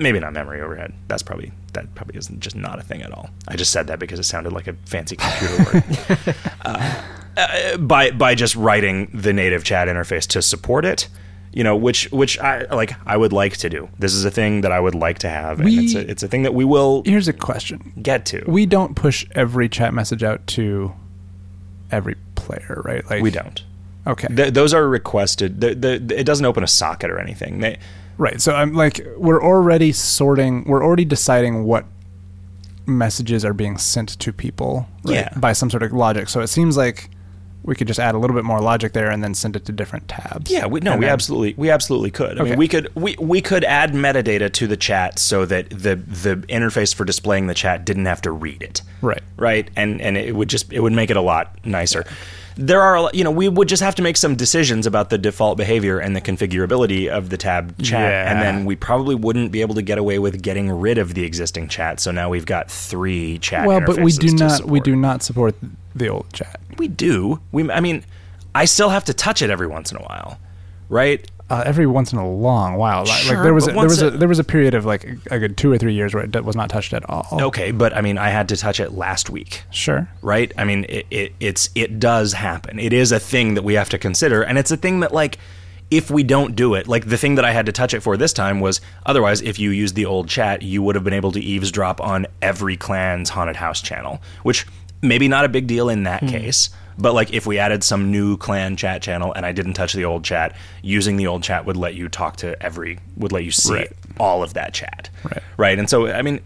[0.01, 0.93] maybe not memory overhead.
[1.07, 3.29] That's probably that probably isn't just not a thing at all.
[3.47, 6.35] I just said that because it sounded like a fancy computer word.
[7.37, 11.07] Uh, by by just writing the native chat interface to support it
[11.53, 13.87] you know which which i like i would like to do.
[13.97, 16.23] This is a thing that i would like to have and We- it's a, it's
[16.23, 17.93] a thing that we will here's a question.
[18.01, 18.43] get to.
[18.47, 20.91] We don't push every chat message out to
[21.89, 23.09] every player right?
[23.09, 23.63] Like we don't.
[24.05, 24.27] Okay.
[24.27, 25.61] Th- those are requested.
[25.61, 27.59] The, the, it doesn't open a socket or anything.
[27.59, 27.77] They,
[28.21, 28.39] Right.
[28.39, 31.85] So I'm like, we're already sorting, we're already deciding what
[32.85, 35.29] messages are being sent to people right, Yeah.
[35.39, 36.29] by some sort of logic.
[36.29, 37.09] So it seems like
[37.63, 39.71] we could just add a little bit more logic there and then send it to
[39.71, 40.51] different tabs.
[40.51, 42.39] Yeah, we, no, And we then- absolutely, we absolutely could.
[42.39, 45.95] I mean, we could, we, we could add metadata to the chat so that the
[45.95, 49.21] the interface for displaying the chat didn't have to read it, Right.
[49.37, 49.67] right?
[49.75, 52.03] And and it would just, it would make it a lot nicer.
[52.57, 55.57] There are, you know, we would just have to make some decisions about the default
[55.57, 58.31] behavior and the configurability of the tab chat, Yeah.
[58.31, 61.23] and then we probably wouldn't be able to get away with getting rid of the
[61.23, 61.99] existing chat.
[61.99, 63.65] So now we've got three chat.
[63.67, 65.55] Well, but we do not, we do not support
[65.95, 66.59] the old chat.
[66.77, 67.39] We do.
[67.51, 68.03] We, I mean,
[68.53, 70.37] I still have to touch it every once in a while,
[70.89, 71.29] right?
[71.51, 74.01] Uh, every once in a long while, like, Sure, like there was a, there was
[74.01, 76.45] a, there was a period of like a good two or three years where it
[76.45, 77.27] was not touched at all.
[77.47, 80.07] Okay, but I mean, I had to touch it last week, Sure.
[80.21, 80.51] right?
[80.57, 82.79] I mean, it, it it's it does happen.
[82.79, 85.37] It is a thing that we have to consider, and it's a thing that like
[85.89, 88.15] if we don't do it, like the thing that I had to touch it for
[88.15, 91.33] this time was otherwise, if you used the old chat, you would have been able
[91.33, 94.65] to eavesdrop on every clan's haunted house channel, which
[95.01, 96.03] maybe not a big deal in Hmm.
[96.05, 96.69] that case.
[97.01, 100.05] But like if we added some new clan chat channel and I didn't touch the
[100.05, 103.51] old chat, using the old chat would let you talk to every would let you
[103.51, 103.91] see Right.
[104.19, 105.09] all of that chat.
[105.23, 105.43] Right.
[105.57, 105.79] Right.
[105.79, 106.39] And so I mean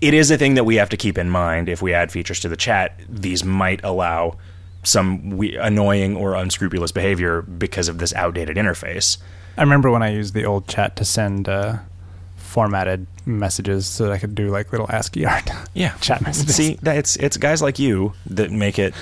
[0.00, 2.40] it is a thing that we have to keep in mind if we add features
[2.40, 2.98] to the chat.
[3.08, 4.36] These might allow
[4.84, 9.18] some we- annoying or unscrupulous behavior because of this outdated interface.
[9.56, 11.76] I remember when I used the old chat to send uh,
[12.36, 15.50] formatted messages so that I could do like little ASCII art.
[15.74, 16.54] Yeah, Chat messages.
[16.54, 18.58] See, that it's it's guys like you that hmm.
[18.58, 18.94] make it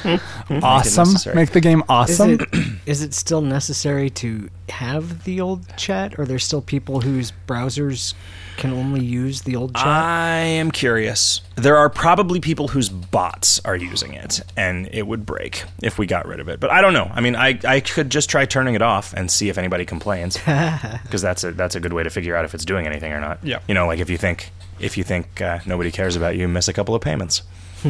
[0.62, 1.08] awesome.
[1.08, 1.34] necessary.
[1.34, 2.38] Make the game Is awesome.
[2.40, 2.48] it
[2.86, 6.18] is it still necessary to have the old chat?
[6.18, 8.14] Or are there still people whose browsers
[8.56, 9.86] can only use the old chat?
[9.86, 11.40] I am curious.
[11.56, 16.06] There are probably people whose bots are using it, and it would break if we
[16.06, 16.60] got rid of it.
[16.60, 17.10] But I don't know.
[17.12, 20.36] I mean, I, I could just try turning it off and see if anybody complains,
[20.38, 23.20] because that's a that's a good way to figure out if it's doing anything or
[23.20, 23.38] not.
[23.42, 23.60] Yeah.
[23.66, 26.68] You know, like if you think if you think uh, nobody cares about you, miss
[26.68, 27.42] a couple of payments.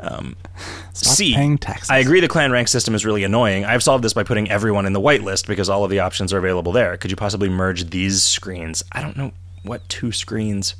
[0.00, 0.36] um,
[0.92, 1.56] C.
[1.58, 1.88] taxes.
[1.90, 3.64] I agree the clan rank system is really annoying.
[3.64, 6.38] I've solved this by putting everyone in the whitelist because all of the options are
[6.38, 6.96] available there.
[6.96, 8.84] Could you possibly merge these screens?
[8.92, 9.32] I don't know
[9.62, 10.74] what two screens.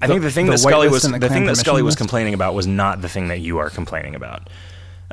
[0.00, 1.84] I The- think the thing the that Scully was the, the thing that Scully permission
[1.86, 4.48] was complaining about was not the thing that you are complaining about.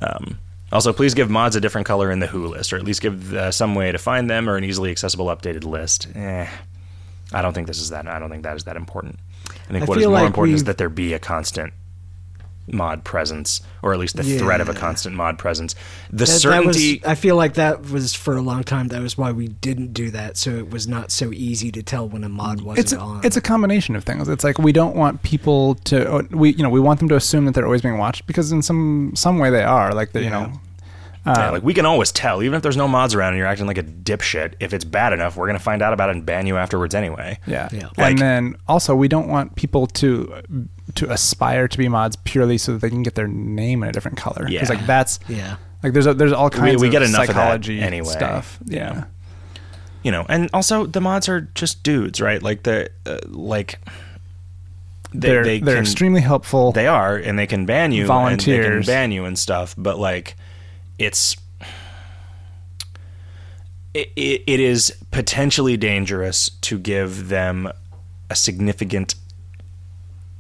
[0.02, 0.40] Um,
[0.72, 3.34] also, please give mods a different color in the Who list, or at least give
[3.34, 6.08] uh, some way to find them or an easily accessible updated list.
[6.16, 6.48] Eh,
[7.34, 8.08] I don't think this is that.
[8.08, 9.20] I don't think that is that important.
[9.70, 11.74] I think I what is more like important is that there be a constant
[12.72, 15.74] mod presence, or at least the threat of a constant mod presence.
[16.12, 17.02] The That- that was- certainty.
[17.06, 18.90] I feel like that was for a long time.
[18.90, 22.08] That was why we didn't do that, so it was not so easy to tell
[22.08, 23.22] when a mod wasn't it's a, on.
[23.24, 24.28] it's a combination of things.
[24.28, 27.16] It's like we don't want people to uh, we you know we want them to
[27.16, 30.24] assume that they're always being watched because in some some way they are like the,
[30.24, 30.52] you know
[31.26, 33.48] uh, yeah, like we can always tell, even if there's no mods around and you're
[33.48, 34.54] acting like a dipshit.
[34.60, 37.40] If it's bad enough, we're gonna find out about it and ban you afterwards anyway.
[37.46, 37.70] Yeah.
[37.72, 37.90] Yeah.
[37.98, 40.42] Like- and then also we don't want people to
[40.96, 43.92] to aspire to be mods purely so that they can get their name in a
[43.92, 44.48] different color.
[44.50, 44.66] Yeah.
[44.68, 45.58] Like that's yeah.
[45.84, 48.58] like there's a, there's all kinds we of get enough of psychology anyway, stuff.
[48.66, 49.04] you Yeah.
[50.02, 52.42] You know, and also the mods are just dudes, right?
[52.42, 53.80] Like the uh, like
[55.12, 56.72] they, They're they they're can- extremely helpful.
[56.72, 58.02] They are, and they can ban you.
[58.02, 58.86] And they Volunteers.
[58.86, 59.76] can ban you and stuff.
[59.78, 60.36] But like,
[61.00, 61.36] it's
[63.94, 67.72] it, it, is potentially dangerous to give them
[68.30, 69.16] a significant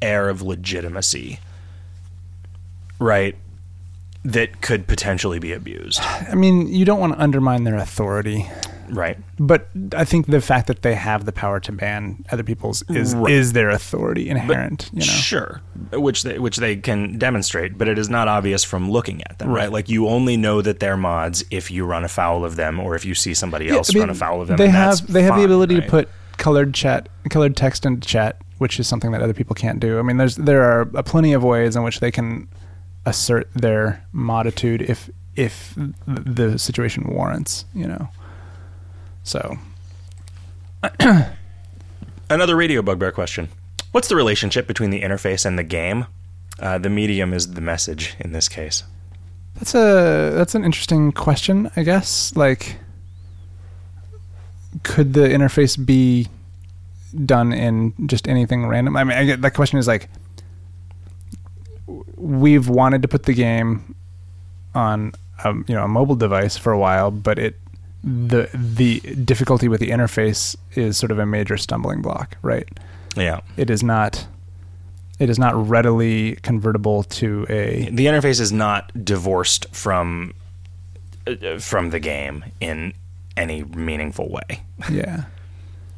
[0.04, 1.40] air of legitimacy,
[3.00, 3.36] right?
[4.24, 8.48] That could potentially be abused, I mean, you don't want to undermine their authority.
[8.92, 9.18] Right?
[9.40, 13.16] But I think the fact that they have the power to ban other people's is
[13.16, 13.32] Right.
[13.34, 14.90] is their authority inherent.
[14.94, 15.62] you know, Sure,
[15.94, 19.50] which they which they can demonstrate, but it is not obvious from looking at them,
[19.50, 19.64] right?
[19.64, 19.72] Right.
[19.72, 23.06] Like you only know that they're mods if you run afoul of them, or if
[23.06, 24.58] you see somebody Yeah, else I mean, run afoul of them.
[24.58, 25.84] They have they have fine, the ability right?
[25.86, 29.80] to put colored chat, colored text into chat, which is something that other people can't
[29.80, 30.00] do.
[30.00, 32.48] I mean, there's there are plenty of ways in which they can
[33.06, 35.74] assert their moditude if if
[36.08, 37.66] the situation warrants.
[37.74, 38.10] You know,
[39.24, 39.58] so
[42.30, 43.50] Another radio bugbear question:
[43.92, 46.06] What's the relationship between the interface and the game?
[46.60, 48.84] Uh, the medium is the message in this case.
[49.56, 51.72] that's a that's an interesting question.
[51.76, 52.78] I guess like
[54.84, 56.28] could the interface be
[57.26, 58.96] done in just anything random?
[58.96, 60.08] I mean, I get that question is like
[62.16, 63.96] we've wanted to put the game
[64.76, 65.14] on
[65.44, 67.56] um, you know a mobile device for a while, but it
[68.04, 72.68] the the difficulty with the interface is sort of a major stumbling block, right?
[73.16, 74.28] Yeah, It is not
[75.20, 80.34] it is not readily convertible to a the interface is not divorced from
[81.28, 82.94] uh, from the game in
[83.36, 84.64] any meaningful way.
[84.92, 85.26] yeah.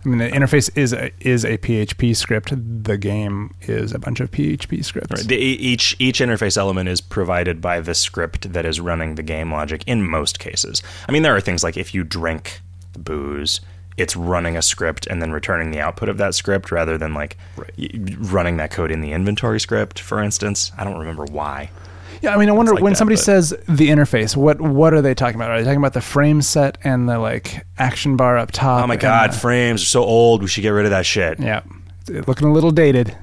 [0.04, 2.54] I mean, the uh, interface is a, is a PHP script.
[2.84, 5.12] The game is a bunch of PHP scripts.
[5.12, 5.28] Right.
[5.28, 9.52] The, each each interface element is provided by the script that is running the game
[9.52, 10.82] logic in most cases.
[11.08, 12.62] I mean, there are things like if you drink
[12.98, 13.62] booze,
[13.98, 17.38] it's running a script and then returning the output of that script rather than like
[17.78, 17.90] y-
[18.20, 20.72] running that code in the inventory script, for instance.
[20.78, 21.70] I don't remember why.
[22.22, 24.94] Yeah, I mean, I wonder like when that, somebody but- says the interface, what what
[24.94, 25.52] are they talking about?
[25.52, 28.84] Are they talking about the frame set and the like action bar up top?
[28.84, 30.42] Oh my god, the- frames are so old.
[30.42, 31.40] We should get rid of that shit.
[31.40, 31.62] yeah,
[32.08, 33.18] it's looking a little dated.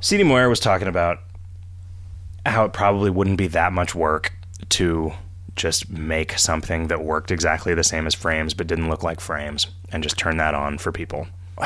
[0.00, 1.20] CD Moyer was talking about
[2.44, 4.32] how it probably wouldn't be that much work
[4.68, 5.12] to
[5.56, 9.66] just make something that worked exactly the same as frames but didn't look like frames
[9.90, 11.26] and just turn that on for people.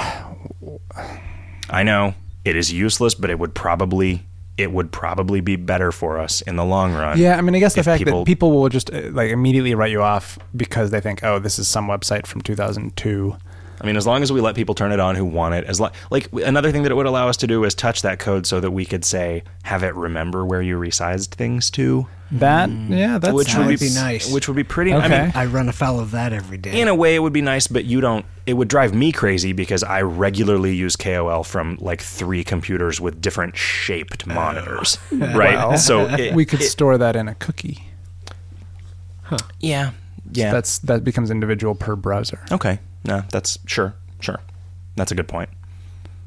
[1.71, 2.15] I know
[2.45, 4.23] it is useless, but it would probably
[4.63, 7.19] it would probably be better for us in the long run.
[7.19, 9.75] Yeah, I mean, I guess the fact people- that people will just uh, like immediately
[9.75, 13.37] write you off because they think, oh, this is some website from 2002.
[13.83, 15.81] I mean, as long as we let people turn it on who want it, as
[15.81, 18.45] lo- like another thing that it would allow us to do is touch that code
[18.47, 23.17] so that we could say have it remember where you resized things to, That yeah,
[23.17, 24.31] that's which would would be be nice.
[24.31, 24.93] Which would be pretty.
[24.93, 25.23] I Okay.
[25.23, 26.79] mean, I run afoul of that every day.
[26.79, 28.27] in a way, it would be nice, but you don't.
[28.51, 33.21] It would drive me crazy because I regularly use KOL from like three computers with
[33.21, 35.55] different shaped monitors, right?
[35.55, 37.85] Well, so it, we could it- store that in a cookie.
[39.61, 39.93] yeah,
[40.33, 40.51] yeah.
[40.53, 42.41] That's that becomes individual per browser.
[42.51, 42.81] Okay.
[43.05, 44.41] No, that's sure, sure.
[44.97, 45.51] That's a good point.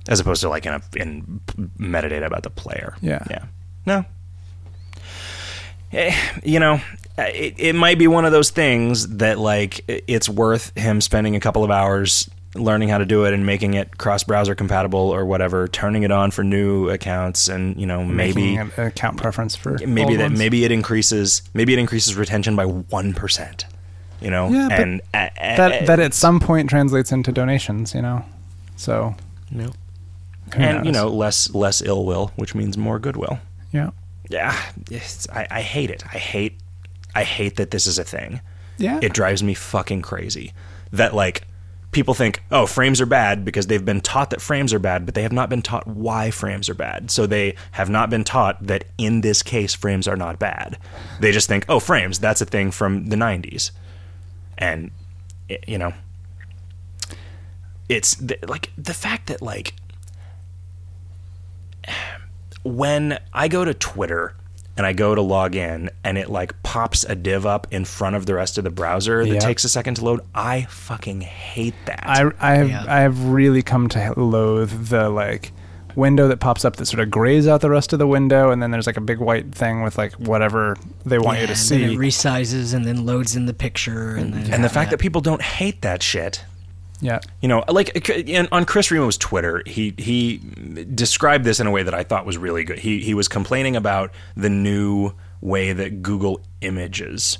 [0.08, 1.42] As opposed to like in a in
[1.78, 2.96] metadata about the player.
[3.02, 3.24] Yeah.
[3.30, 3.46] Yeah.
[3.86, 4.06] No.
[5.92, 6.80] Eh, You know,
[7.18, 11.40] it, it might be one of those things that like it's worth him spending a
[11.40, 15.26] couple of hours learning how to do it and making it cross browser compatible or
[15.26, 19.78] whatever, turning it on for new accounts and, you know, maybe an account preference for
[19.86, 20.40] maybe that ones.
[20.40, 23.66] maybe it increases maybe it increases retention by 1%.
[24.22, 27.94] You know, Yeah, and uh, uh, that that at some point translates into donations.
[27.94, 28.24] You know,
[28.78, 29.16] so
[29.52, 29.74] no.
[30.56, 33.40] and you know less less ill will, which means more goodwill.
[33.74, 33.90] yeah,
[34.30, 34.58] Yeah,
[35.34, 36.06] I, I hate it.
[36.06, 36.58] I hate
[37.16, 38.42] I hate that this is a thing.
[38.78, 39.00] yeah.
[39.02, 40.54] It drives me fucking crazy
[40.92, 41.46] that like
[41.92, 45.16] people think oh frames are bad because they've been taught that frames are bad, but
[45.16, 47.10] they have not been taught why frames are bad.
[47.12, 50.78] So they have not been taught that in this case frames are not bad.
[51.20, 53.72] They just think oh frames that's a thing from the '90s,
[54.58, 54.92] and
[55.68, 55.94] you know
[57.90, 59.74] it's the, like the fact that like
[62.64, 64.36] when I go to Twitter
[64.78, 68.16] and I go to log in and it like pops a div up in front
[68.16, 69.44] of the rest of the browser that Yep.
[69.44, 72.04] takes a second to load, I fucking hate that.
[72.06, 72.86] I I have Yeah.
[72.88, 75.52] I have really come to loathe the like
[75.96, 78.64] window that pops up that sort of grays out the rest of the window, and
[78.64, 81.60] then there's like a big white thing with like whatever they want you to and
[81.60, 81.78] see.
[81.82, 84.98] Then it resizes and then loads in the picture and then and the fact that
[85.00, 86.44] people don't hate that shit.
[87.04, 87.90] Yeah, You know, like
[88.52, 90.38] on Chris Remo's Twitter, he he
[90.96, 92.80] described this in a way that I thought was really good.
[92.80, 97.38] He he was complaining about the new way that Google Images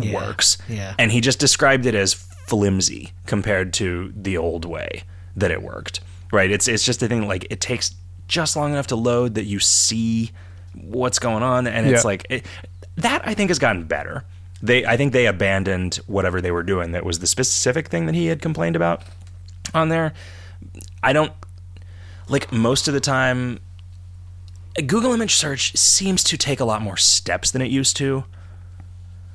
[0.00, 0.94] Yeah, works, yeah.
[0.98, 5.02] and he just described it as flimsy compared to the old way
[5.36, 6.00] that it worked.
[6.32, 6.50] Right?
[6.50, 7.94] It's it's just a thing like it takes
[8.26, 10.32] just long enough to load that you see
[10.74, 12.08] what's going on, and it's Yeah.
[12.08, 12.46] like it,
[12.96, 13.22] that.
[13.28, 14.24] I think has gotten better.
[14.62, 18.14] They I think they abandoned whatever they were doing that was the specific thing that
[18.14, 19.02] he had complained about
[19.74, 20.14] on there.
[21.02, 21.32] I don't
[22.28, 23.60] like most of the time.
[24.86, 28.24] Google image search seems to take a lot more steps than it used to.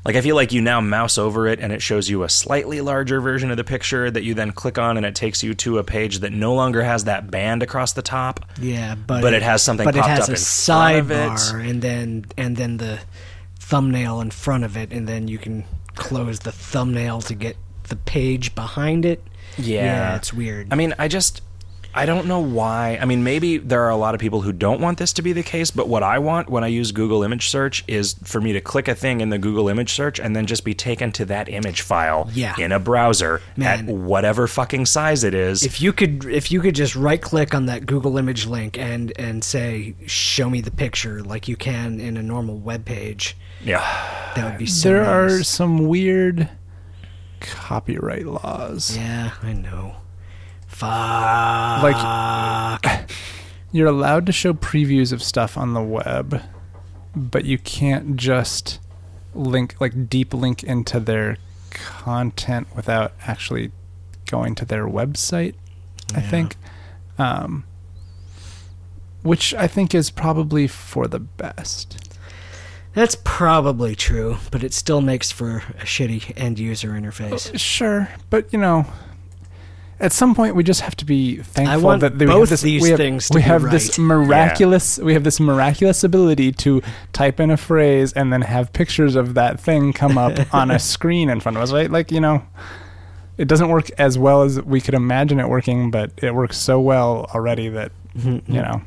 [0.03, 2.81] Like I feel like you now mouse over it and it shows you a slightly
[2.81, 5.77] larger version of the picture that you then click on and it takes you to
[5.77, 8.43] a page that no longer has that band across the top.
[8.59, 11.15] Yeah, but But it has something But it has up a in front of it.
[11.37, 12.99] sidebar, and then and then the
[13.71, 15.63] thumbnail in front of it, and then you can
[15.95, 17.55] close the thumbnail to get
[17.87, 19.23] the page behind it.
[19.57, 19.85] Yeah.
[19.85, 20.67] yeah, it's weird.
[20.71, 21.41] I mean, I just
[21.93, 22.97] I don't know why.
[23.01, 25.33] I mean, maybe there are a lot of people who don't want this to be
[25.33, 28.53] the case, but what I want when I use Google image search is for me
[28.53, 31.25] to click a thing in the Google image search and then just be taken to
[31.25, 32.55] that image file Yeah.
[32.57, 35.63] in a browser at whatever fucking size it is.
[35.63, 39.11] if you could, if you could just right click on that Google image link and
[39.19, 44.31] and say, "Show me the picture," like you can in a normal web page, yeah.
[44.35, 44.89] that would be so.
[44.89, 46.49] there are some weird
[47.39, 48.95] copyright laws.
[48.95, 49.95] Yeah, I know.
[50.67, 51.83] Fuck.
[51.83, 53.09] Like
[53.71, 56.41] you're allowed to show previews of stuff on the web,
[57.15, 58.79] but you can't just
[59.33, 61.37] link like deep link into their
[61.69, 63.71] content without actually
[64.25, 65.55] going to their website.
[66.13, 66.57] I think,
[67.17, 67.63] um,
[69.21, 72.10] which I think is probably for the best.
[72.93, 77.51] That's probably true, but it still makes for a shitty end user interface.
[77.53, 78.85] Oh, sure, but you know,
[80.01, 82.61] at some point we just have to be thankful want that we both have this,
[82.61, 84.05] these we have, things to we be have this right.
[84.05, 86.81] miraculous we have this miraculous ability to
[87.13, 90.79] type in a phrase and then have pictures of that thing come up on a
[90.79, 91.89] screen in front of us, right?
[91.89, 92.43] Like you know,
[93.37, 96.79] it doesn't work as well as we could imagine it working, but it works so
[96.81, 98.51] well already that mm-hmm.
[98.51, 98.81] you know,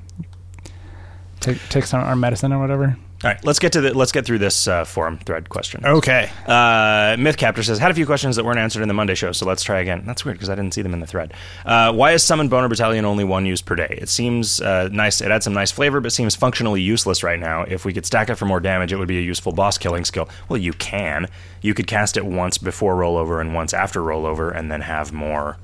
[1.41, 2.99] take take some our medicine or whatever.
[3.25, 5.83] All right, let's get to the let's get through this uh, forum thread question.
[5.83, 6.31] Okay.
[6.47, 9.33] Uh, Myth Captor says had a few questions that weren't answered in the Monday show,
[9.33, 10.03] so let's try again.
[10.05, 11.33] That's weird because I didn't see them in the thread.
[11.65, 13.99] Uh, why is Summon Boner Battalion only one use per day?
[13.99, 15.23] It seems uh, nice.
[15.23, 17.63] It adds some nice flavor, but seems functionally useless right now.
[17.63, 20.05] If we could stack it for more damage, it would be a useful boss killing
[20.05, 20.29] skill.
[20.51, 21.29] Well, you can.
[21.63, 25.57] You could cast it once before rollover and once after rollover, and then have more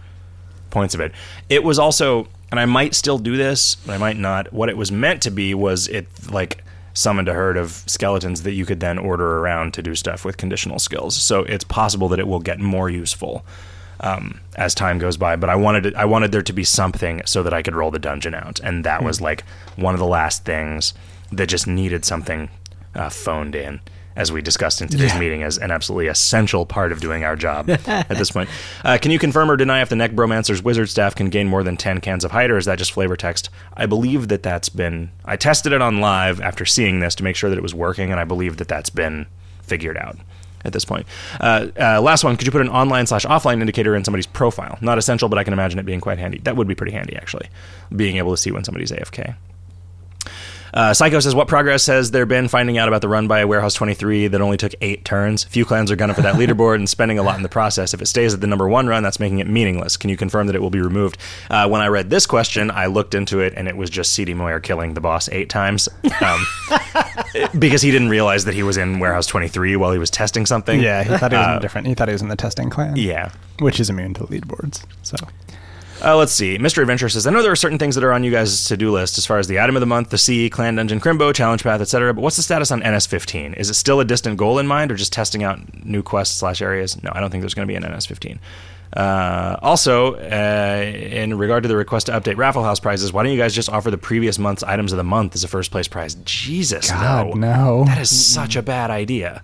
[0.71, 1.13] points of it.
[1.51, 4.51] It was also, and I might still do this, but I might not.
[4.51, 8.53] What it was meant to be was it like summoned a herd of skeletons that
[8.53, 11.17] you could then order around to do stuff with conditional skills.
[11.17, 13.45] So it's possible that it will get more useful.
[14.01, 15.37] um, as time goes by.
[15.37, 17.91] But I wanted it, I wanted there to be something so that I could roll
[17.91, 19.45] the dungeon out, and that was like
[19.77, 20.95] one of the last things
[21.33, 22.51] that just needed something
[22.95, 23.81] uh, phoned in.
[24.17, 25.21] As we discussed in today's Yeah.
[25.21, 28.51] meeting, as an absolutely essential part of doing our job at this point.
[28.85, 31.77] Uh, can you confirm or deny if the Necbromancer's wizard staff can gain more than
[31.77, 33.51] 10 cans of Hyde, or is that just flavor text?
[33.77, 35.11] I believe that that's been.
[35.25, 38.11] I tested it on live after seeing this to make sure that it was working,
[38.11, 39.27] and I believe that that's been
[39.63, 40.17] figured out
[40.65, 41.07] at this point.
[41.41, 44.77] Uh, uh, last one, could you put an online slash offline indicator in somebody's profile?
[44.81, 46.39] Not essential, but I can imagine it being quite handy.
[46.45, 47.49] That would be pretty handy, actually,
[47.95, 49.37] being able to see when somebody's AFK.
[50.73, 53.75] Uh, Psycho says, "What progress has there been finding out about the run by Warehouse
[53.75, 55.45] 23 that only took eight turns?
[55.45, 57.93] Few clans are gunning for that leaderboard and spending a lot in the process.
[57.95, 59.97] If it stays at the number one run, that's making it meaningless.
[59.97, 61.19] Can you confirm that it will be removed?"
[61.51, 64.35] Uh, when I read this question, I looked into it, and it was just CD
[64.35, 65.89] Moyer killing the boss eight times
[66.21, 66.47] um,
[67.59, 70.81] because he didn't realize that he was in Warehouse 23 while he was testing something.
[70.81, 71.87] Yeah, he thought he was in Uh, different.
[71.87, 72.97] He thought he was in the testing clan.
[72.97, 73.31] Yeah.
[73.59, 74.85] which is immune to leaderboards.
[75.03, 75.17] So
[76.03, 76.57] Uh, let's see.
[76.57, 78.77] Mystery Adventure says, I know there are certain things that are on you guys' to
[78.77, 81.35] do list as far as the item of the month, the sea, clan dungeon, crimbo,
[81.35, 82.15] challenge path, etc.
[82.15, 83.57] But what's the status on NS15?
[83.57, 86.63] Is it still a distant goal in mind, or just testing out new quests slash
[86.63, 87.03] areas?
[87.03, 88.39] No, I don't think there's going to be an NS15.
[88.97, 93.33] Uh, also, uh, in regard to the request to update Raffle House prizes, why don't
[93.33, 95.87] you guys just offer the previous month's items of the month as a first place
[95.87, 96.17] prize?
[96.25, 97.83] Jesus, God, no.
[97.83, 97.85] no.
[97.85, 99.43] That is such a bad idea.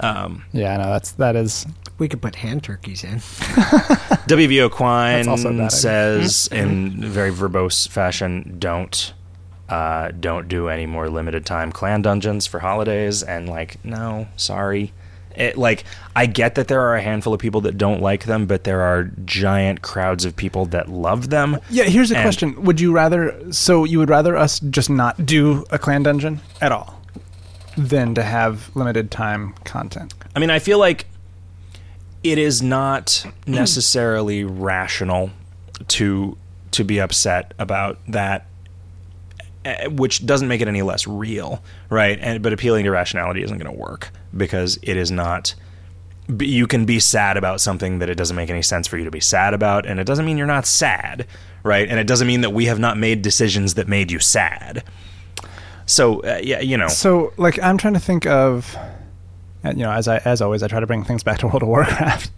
[0.00, 1.66] Um, yeah, no, that's that is
[1.98, 3.18] We could put hand turkeys in.
[4.26, 9.12] WVO Quine That's also a says in very verbose fashion, don't
[9.68, 13.22] uh, don't do any more limited time clan dungeons for holidays.
[13.22, 14.92] And like, no, sorry.
[15.36, 15.84] It, like,
[16.14, 18.82] I get that there are a handful of people that don't like them, but there
[18.82, 21.58] are giant crowds of people that love them.
[21.70, 22.62] Yeah, here's a question.
[22.62, 26.70] Would you rather so you would rather us just not do a clan dungeon at
[26.70, 27.00] all
[27.76, 30.14] than to have limited time content?
[30.36, 31.06] I mean, I feel like
[32.24, 35.30] it is not necessarily rational
[35.88, 36.36] to
[36.72, 38.46] to be upset about that,
[39.64, 42.18] eh, which doesn't make it any less real, right?
[42.20, 45.54] And but appealing to rationality isn't going to work because it is not.
[46.26, 49.10] You can be sad about something that it doesn't make any sense for you to
[49.10, 51.26] be sad about, and it doesn't mean you're not sad,
[51.62, 51.86] right?
[51.86, 54.82] And it doesn't mean that we have not made decisions that made you sad.
[55.84, 58.74] So uh, yeah, you know, So, like, I'm trying to think of,
[59.70, 61.68] you know, as I as always, I try to bring things back to World of
[61.68, 62.30] Warcraft,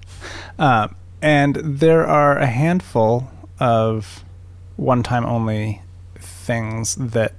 [0.58, 4.22] um, and there are a handful of
[4.76, 5.80] one-time only
[6.16, 7.32] things that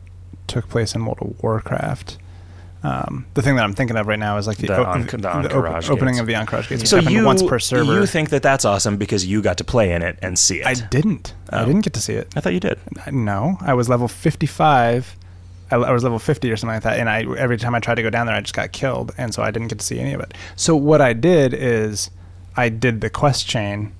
[0.48, 2.18] took place in World of Warcraft.
[2.84, 5.18] Um, the thing that I'm thinking of right now is like the, The on- the
[5.18, 6.90] the op- opening of the Ahn'Qiraj gates.
[6.90, 7.94] So happened you once per server.
[8.00, 10.68] you think that that's awesome because you got to play in it and see it.
[10.68, 11.34] I didn't.
[11.50, 11.66] I Oh.
[11.66, 12.32] didn't get to see it.
[12.36, 12.80] I thought you did.
[13.12, 15.16] No, I was level 55.
[15.72, 17.96] I, I was level 50 or something like that, and I every time I tried
[17.96, 20.00] to go down there, I just got killed, and so I didn't get to see
[20.00, 20.34] any of it.
[20.56, 22.10] So what I did is
[22.56, 23.94] I did the quest chain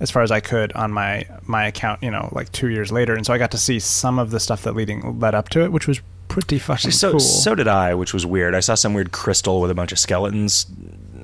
[0.00, 3.14] as far as I could on my my account, you know, like two years later,
[3.14, 5.62] and so I got to see some of the stuff that leading led up to
[5.62, 7.20] it, which was pretty fucking So cool.
[7.20, 8.54] so did I, which was weird.
[8.54, 10.66] I saw some weird crystal with a bunch of skeletons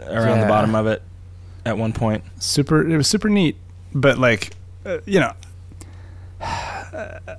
[0.06, 1.02] around the bottom of it
[1.64, 2.22] at one point.
[2.38, 3.56] super it was super neat
[3.94, 4.52] but like
[4.84, 5.32] uh, you know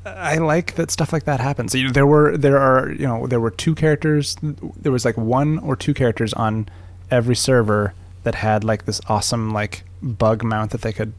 [0.05, 1.73] I like that stuff like that happens.
[1.73, 4.35] There were there are you know there were two characters.
[4.41, 6.67] There was like one or two characters on
[7.11, 7.93] every server
[8.23, 11.13] that had like this awesome like bug mount that they could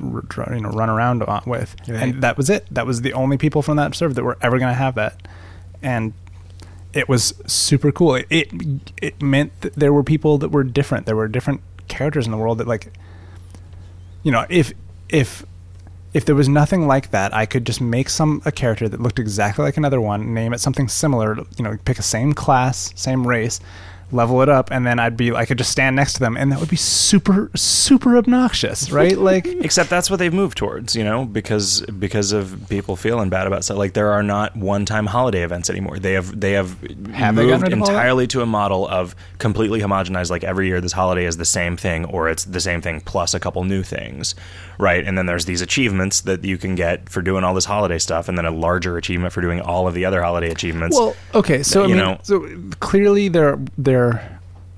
[0.00, 2.02] you know run around on with, Right.
[2.02, 2.66] and that was it.
[2.70, 5.20] That was the only people from that server that were ever going to have that,
[5.82, 6.12] and
[6.92, 8.14] it was super cool.
[8.16, 8.48] It, it
[9.00, 11.06] it meant that there were people that were different.
[11.06, 12.92] There were different characters in the world that like
[14.22, 14.72] you know if
[15.08, 15.44] if
[16.14, 19.18] if there was nothing like that, I could just make some a character that looked
[19.18, 23.26] exactly like another one, name it something similar, you know, pick a same class, same
[23.26, 23.60] race,
[24.10, 26.50] level it up, and then I'd be I could just stand next to them, and
[26.52, 29.16] that would be super super obnoxious, right?
[29.28, 33.46] Like Except that's what they've moved towards, you know, because because of people feeling bad
[33.46, 33.76] about stuff.
[33.76, 35.98] Like there are not one-time holiday events anymore.
[35.98, 36.80] They have they have,
[37.12, 37.92] Have moved rid of all that?
[37.92, 40.30] entirely to a model of completely homogenized.
[40.30, 43.34] Like every year, this holiday is the same thing, or it's the same thing plus
[43.34, 44.34] a couple new things,
[44.78, 45.04] right?
[45.04, 48.28] And then there's these achievements that you can get for doing all this holiday stuff,
[48.28, 50.96] and then a larger achievement for doing all of the other holiday achievements.
[50.96, 52.46] Well, okay, so I you mean, know- so
[52.80, 53.97] clearly there there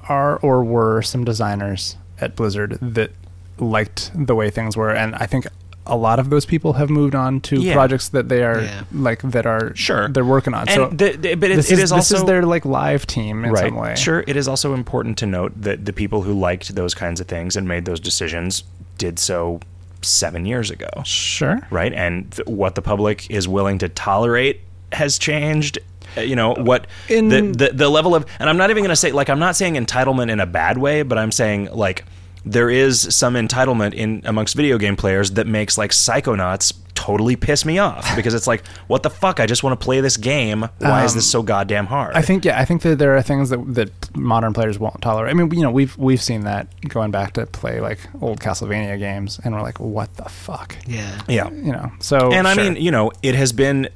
[0.09, 3.11] are or were some designers at Blizzard that
[3.59, 5.47] liked the way things were, and I think
[5.87, 7.73] a lot of those people have moved on to Yeah.
[7.75, 8.83] projects that they are Yeah.
[8.93, 10.09] like that are Sure.
[10.09, 10.69] they're working on.
[10.69, 12.65] and so the, the- but it, this it is, is also this is their like
[12.65, 13.65] live team in right.
[13.69, 13.95] some way.
[13.97, 17.27] Sure, it is also important to note that the people who liked those kinds of
[17.29, 18.63] things and made those decisions
[18.99, 19.59] did so
[20.03, 21.59] seven years ago, Sure.
[21.71, 21.93] right?
[21.93, 24.61] And th- what the public is willing to tolerate
[24.93, 25.79] has changed.
[26.17, 28.91] Uh, You know what In- the, the the level of, and I'm not even going
[28.91, 32.05] to say like I'm not saying entitlement in a bad way, but I'm saying like
[32.45, 37.65] there is some entitlement in amongst video game players that makes like Psychonauts totally piss
[37.67, 39.41] me off because it's like, what the fuck?
[39.41, 40.67] I just want to play this game.
[40.79, 42.15] Why is Um, this so goddamn hard?
[42.17, 45.31] I think yeah, I think that there are things that that modern players won't tolerate.
[45.31, 48.99] I mean, you know, we've we've seen that going back to play like old Castlevania
[48.99, 51.21] games, and we're like, what the fuck, Yeah.
[51.29, 51.51] yeah.
[51.51, 51.93] you know?
[52.01, 52.65] So and I sure.
[52.65, 53.89] mean, you know, it has been,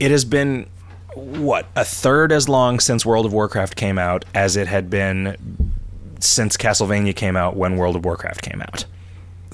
[0.00, 0.66] it has been,
[1.14, 5.36] what a third as long since World of Warcraft came out as it had been
[6.20, 8.84] since Castlevania came out when World of Warcraft came out.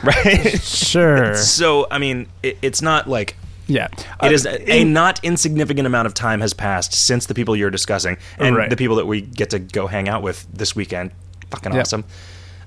[0.04, 0.60] right.
[0.62, 3.36] sure, so I mean, it, it's not like
[3.68, 3.88] yeah,
[4.22, 7.56] it is Uh, a, a not insignificant amount of time has passed since the people
[7.56, 8.70] you're discussing and Right.
[8.70, 11.12] the people that we get to go hang out with this weekend.
[11.52, 11.82] Fucking Yep.
[11.82, 12.04] awesome.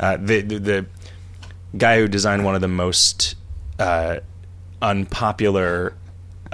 [0.00, 0.86] Uh, the, the the
[1.76, 3.34] guy who designed one of the most
[3.78, 4.16] uh,
[4.80, 5.94] unpopular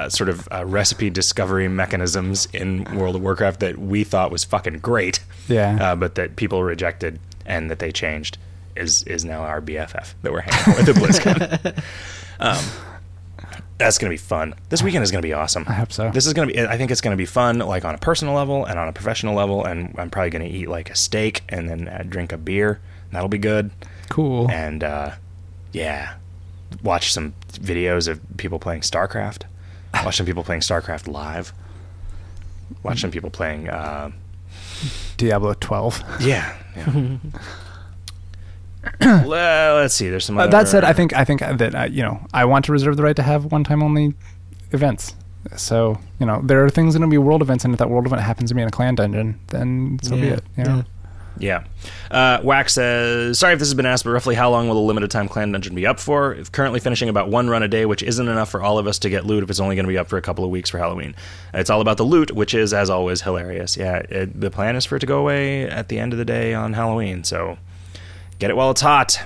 [0.00, 4.44] uh, sort of uh, recipe discovery mechanisms in World of Warcraft that we thought was
[4.44, 5.78] fucking great, Yeah.
[5.92, 8.38] uh, but that people rejected and that they changed
[8.76, 11.82] is is now our BFF that we're hanging out with at BlizzCon.
[12.40, 12.64] um,
[13.78, 14.54] that's gonna be fun.
[14.68, 15.64] This weekend is gonna be awesome.
[15.66, 16.10] I hope so.
[16.10, 16.60] This is gonna be.
[16.60, 19.34] I think it's gonna be fun, like on a personal level and on a professional
[19.34, 19.64] level.
[19.64, 22.80] And I'm probably gonna eat like a steak and then uh, drink a beer.
[23.12, 23.70] That'll be good.
[24.10, 24.48] cool.
[24.50, 25.12] And uh,
[25.72, 26.14] yeah,
[26.82, 29.42] watch some videos of people playing StarCraft.
[29.94, 31.52] Watch some people playing StarCraft live.
[32.82, 33.68] Watch some people playing.
[33.68, 34.10] Uh,
[35.16, 36.02] Diablo twelve.
[36.20, 36.56] yeah.
[36.76, 37.16] yeah.
[39.26, 40.08] well, let's see.
[40.08, 40.38] There's some.
[40.38, 42.96] Uh, that said, I think I think that uh, you know I want to reserve
[42.96, 44.14] the right to have one time only
[44.72, 45.14] events.
[45.56, 48.06] So you know there are things that to be world events, and if that world
[48.06, 50.44] event happens to be in a clan dungeon, then so be it.
[50.56, 50.76] You know?
[50.76, 50.82] yeah.
[51.40, 51.64] Yeah.
[52.10, 54.80] Uh, Wax says, sorry if this has been asked, but roughly how long will the
[54.82, 56.34] limited time clan dungeon be up for?
[56.34, 58.98] If currently finishing about one run a day, which isn't enough for all of us
[59.00, 60.68] to get loot if it's only going to be up for a couple of weeks
[60.68, 61.14] for Halloween.
[61.54, 63.76] It's all about the loot, which is, as always, hilarious.
[63.76, 66.26] Yeah, it, the plan is for it to go away at the end of the
[66.26, 67.56] day on Halloween, so
[68.38, 69.22] get it while it's hot.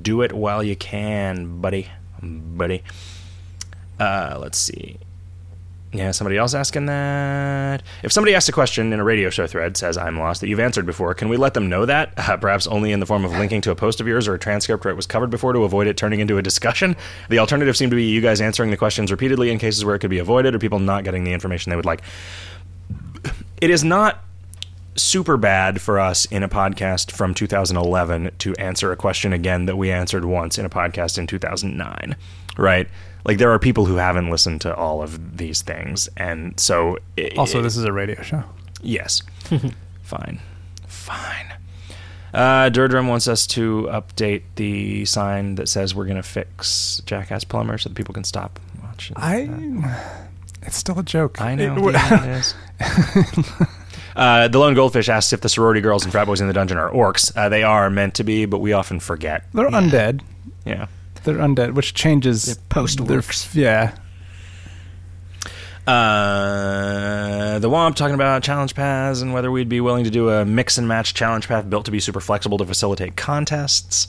[0.00, 1.88] Do it while you can, buddy.
[2.22, 2.82] Buddy.
[4.00, 4.96] Uh, let's see.
[5.94, 7.82] Yeah, somebody else asking that.
[8.02, 10.58] If somebody asks a question in a radio show thread, says I'm lost, that you've
[10.58, 12.14] answered before, can we let them know that?
[12.16, 14.38] Uh, perhaps only in the form of linking to a post of yours or a
[14.38, 16.96] transcript where it was covered before to avoid it turning into a discussion.
[17.28, 19.98] The alternative seemed to be you guys answering the questions repeatedly in cases where it
[19.98, 22.00] could be avoided or people not getting the information they would like.
[23.60, 24.24] It is not
[24.94, 29.76] super bad for us in a podcast from 2011 to answer a question again that
[29.76, 32.16] we answered once in a podcast in 2009,
[32.56, 32.88] right?
[33.24, 37.38] Like there are people who haven't listened to all of these things, and so it,
[37.38, 38.42] Also, this is a radio show.
[38.82, 39.22] yes,
[40.02, 40.40] fine,
[40.86, 41.54] fine.
[42.34, 47.44] Uh, Durdrum wants us to update the sign that says we're going to fix Jackass
[47.44, 49.16] Plumber so that people can stop watching.
[49.18, 49.46] I.
[49.46, 50.18] that.
[50.64, 51.40] It's still a joke.
[51.40, 51.88] I know.
[51.88, 52.54] It- yeah, it is.
[54.14, 56.76] Uh, the lone goldfish asks if the sorority girls and frat boys in the dungeon
[56.76, 57.34] are orcs.
[57.34, 59.44] Uh, they are meant to be, but we often forget.
[59.54, 59.80] They're Yeah.
[59.80, 60.20] undead.
[60.66, 60.86] Yeah.
[61.24, 63.52] They're undead, which changes They're post-orcs.
[63.52, 63.92] their- Yeah.
[65.86, 70.44] Uh, the Womp talking about challenge paths and whether we'd be willing to do a
[70.44, 74.06] mix and match challenge path built to be super flexible to facilitate contests.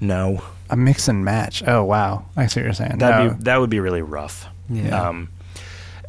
[0.00, 1.62] No, A mix and match.
[1.66, 2.98] Oh wow, I see what you're saying.
[2.98, 3.34] that'd No.
[3.36, 4.46] be that would be really rough.
[4.68, 5.08] Yeah.
[5.08, 5.28] Um,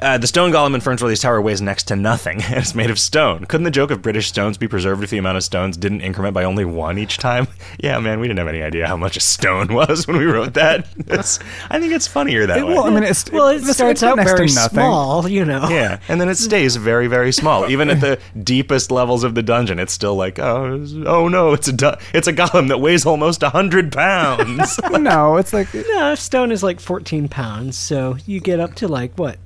[0.02, 2.99] uh, the stone golem in Ferns Tower weighs next to nothing, and it's made of
[2.99, 3.45] stone.
[3.45, 6.34] Couldn't the joke of British stones be preserved if the amount of stones didn't increment
[6.34, 7.47] by only one each time?
[7.80, 10.54] yeah, man, we didn't have any idea how much a stone was when we wrote
[10.56, 10.88] that.
[11.08, 11.39] It's,
[11.70, 12.74] I think it's funnier that It- way.
[12.74, 15.68] well, I mean, it's well, it it's- starts it's out very small, you know.
[15.70, 17.70] Yeah, and then it stays very, very small.
[17.70, 21.68] Even at the deepest levels of the dungeon, it's still like, oh, oh no, it's
[21.68, 24.80] a du- it's a golem that weighs almost hundred pounds.
[24.91, 29.18] no, it's like No, stone is like 14 pounds, so you get up to like
[29.18, 29.38] what,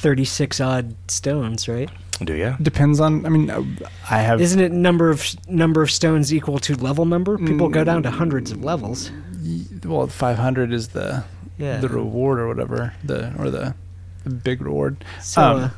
[0.00, 1.90] 36 odd stones, right?
[2.22, 2.54] Do you?
[2.60, 3.24] depends on.
[3.24, 3.62] I mean, uh,
[4.10, 4.40] I have.
[4.42, 7.38] Isn't it number of number of stones equal to level number?
[7.38, 9.10] People go down to hundreds of levels.
[9.84, 11.24] well, 500 is the
[11.56, 11.78] Yeah.
[11.78, 13.74] the reward or whatever the or the,
[14.24, 15.02] the big reward.
[15.22, 15.70] So Um, uh,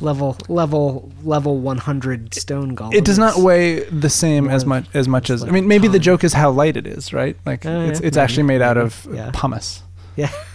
[0.00, 2.94] level level level 100 stone golem.
[2.94, 5.42] it does not weigh the same as much as much as.
[5.42, 7.36] it's I mean, maybe the joke is how light it is, right?
[7.44, 9.30] Like Oh, it's yeah, it's maybe, actually made out of yeah.
[9.34, 9.82] pumice.
[10.16, 10.30] Yeah.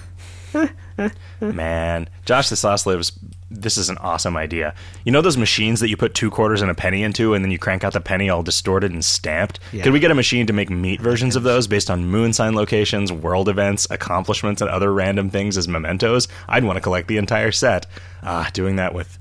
[1.41, 3.11] Man, Josh the Sauce lives.
[3.51, 4.75] This is an awesome idea.
[5.05, 7.51] You know those machines that you put two quarters and a penny into, and then
[7.51, 9.59] you crank out the penny all distorted and stamped.
[9.71, 9.83] Yeah.
[9.83, 12.53] Could we get a machine to make meat versions of those based on moon sign
[12.55, 16.27] locations, world events, accomplishments, and other random things as mementos?
[16.47, 17.87] I'd want to collect the entire set.
[18.21, 19.17] Ah, doing that with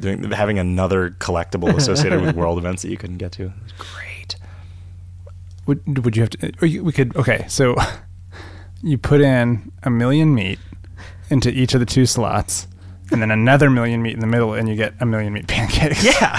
[0.00, 3.52] doing having another collectible associated with world events that you couldn't get to.
[3.78, 4.36] Great.
[5.66, 6.52] Would would you have to?
[6.60, 7.16] Or you, we could.
[7.16, 7.74] Okay, so
[8.84, 10.58] you put in a million meat
[11.30, 12.66] into each of the two slots,
[13.10, 16.04] and then another million meat in the middle, and you get a million meat pancakes.
[16.04, 16.38] Yeah,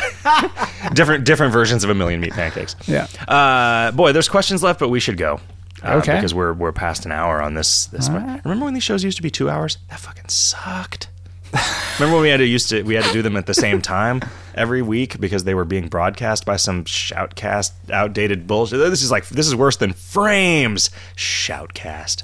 [0.93, 2.75] different different versions of a million meat pancakes.
[2.87, 3.07] Yeah.
[3.27, 5.39] Uh, boy, there's questions left, but we should go.
[5.83, 6.15] Uh, Okay.
[6.15, 7.87] Because we're we're past an hour on this.
[7.87, 8.41] This one.
[8.45, 9.77] Remember when these shows used to be two hours?
[9.89, 11.09] That fucking sucked.
[11.99, 13.81] Remember when we had to used to we had to do them at the same
[13.81, 14.21] time
[14.55, 18.79] every week because they were being broadcast by some shoutcast outdated bullshit.
[18.79, 22.23] This is like this is worse than Frames shoutcast.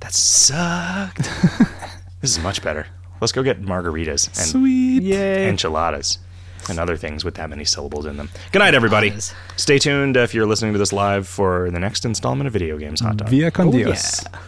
[0.00, 1.18] That sucked.
[2.20, 2.86] this is much better.
[3.20, 5.02] Let's go get margaritas and Sweet.
[5.02, 5.48] Yay.
[5.48, 6.18] enchiladas
[6.68, 8.30] and other things with that many syllables in them.
[8.52, 9.12] Good night, everybody.
[9.56, 13.00] Stay tuned if you're listening to this live for the next installment of Video Games
[13.00, 13.28] Hot Dog.
[13.28, 14.22] Via con Oh, Dios.
[14.32, 14.38] yeah.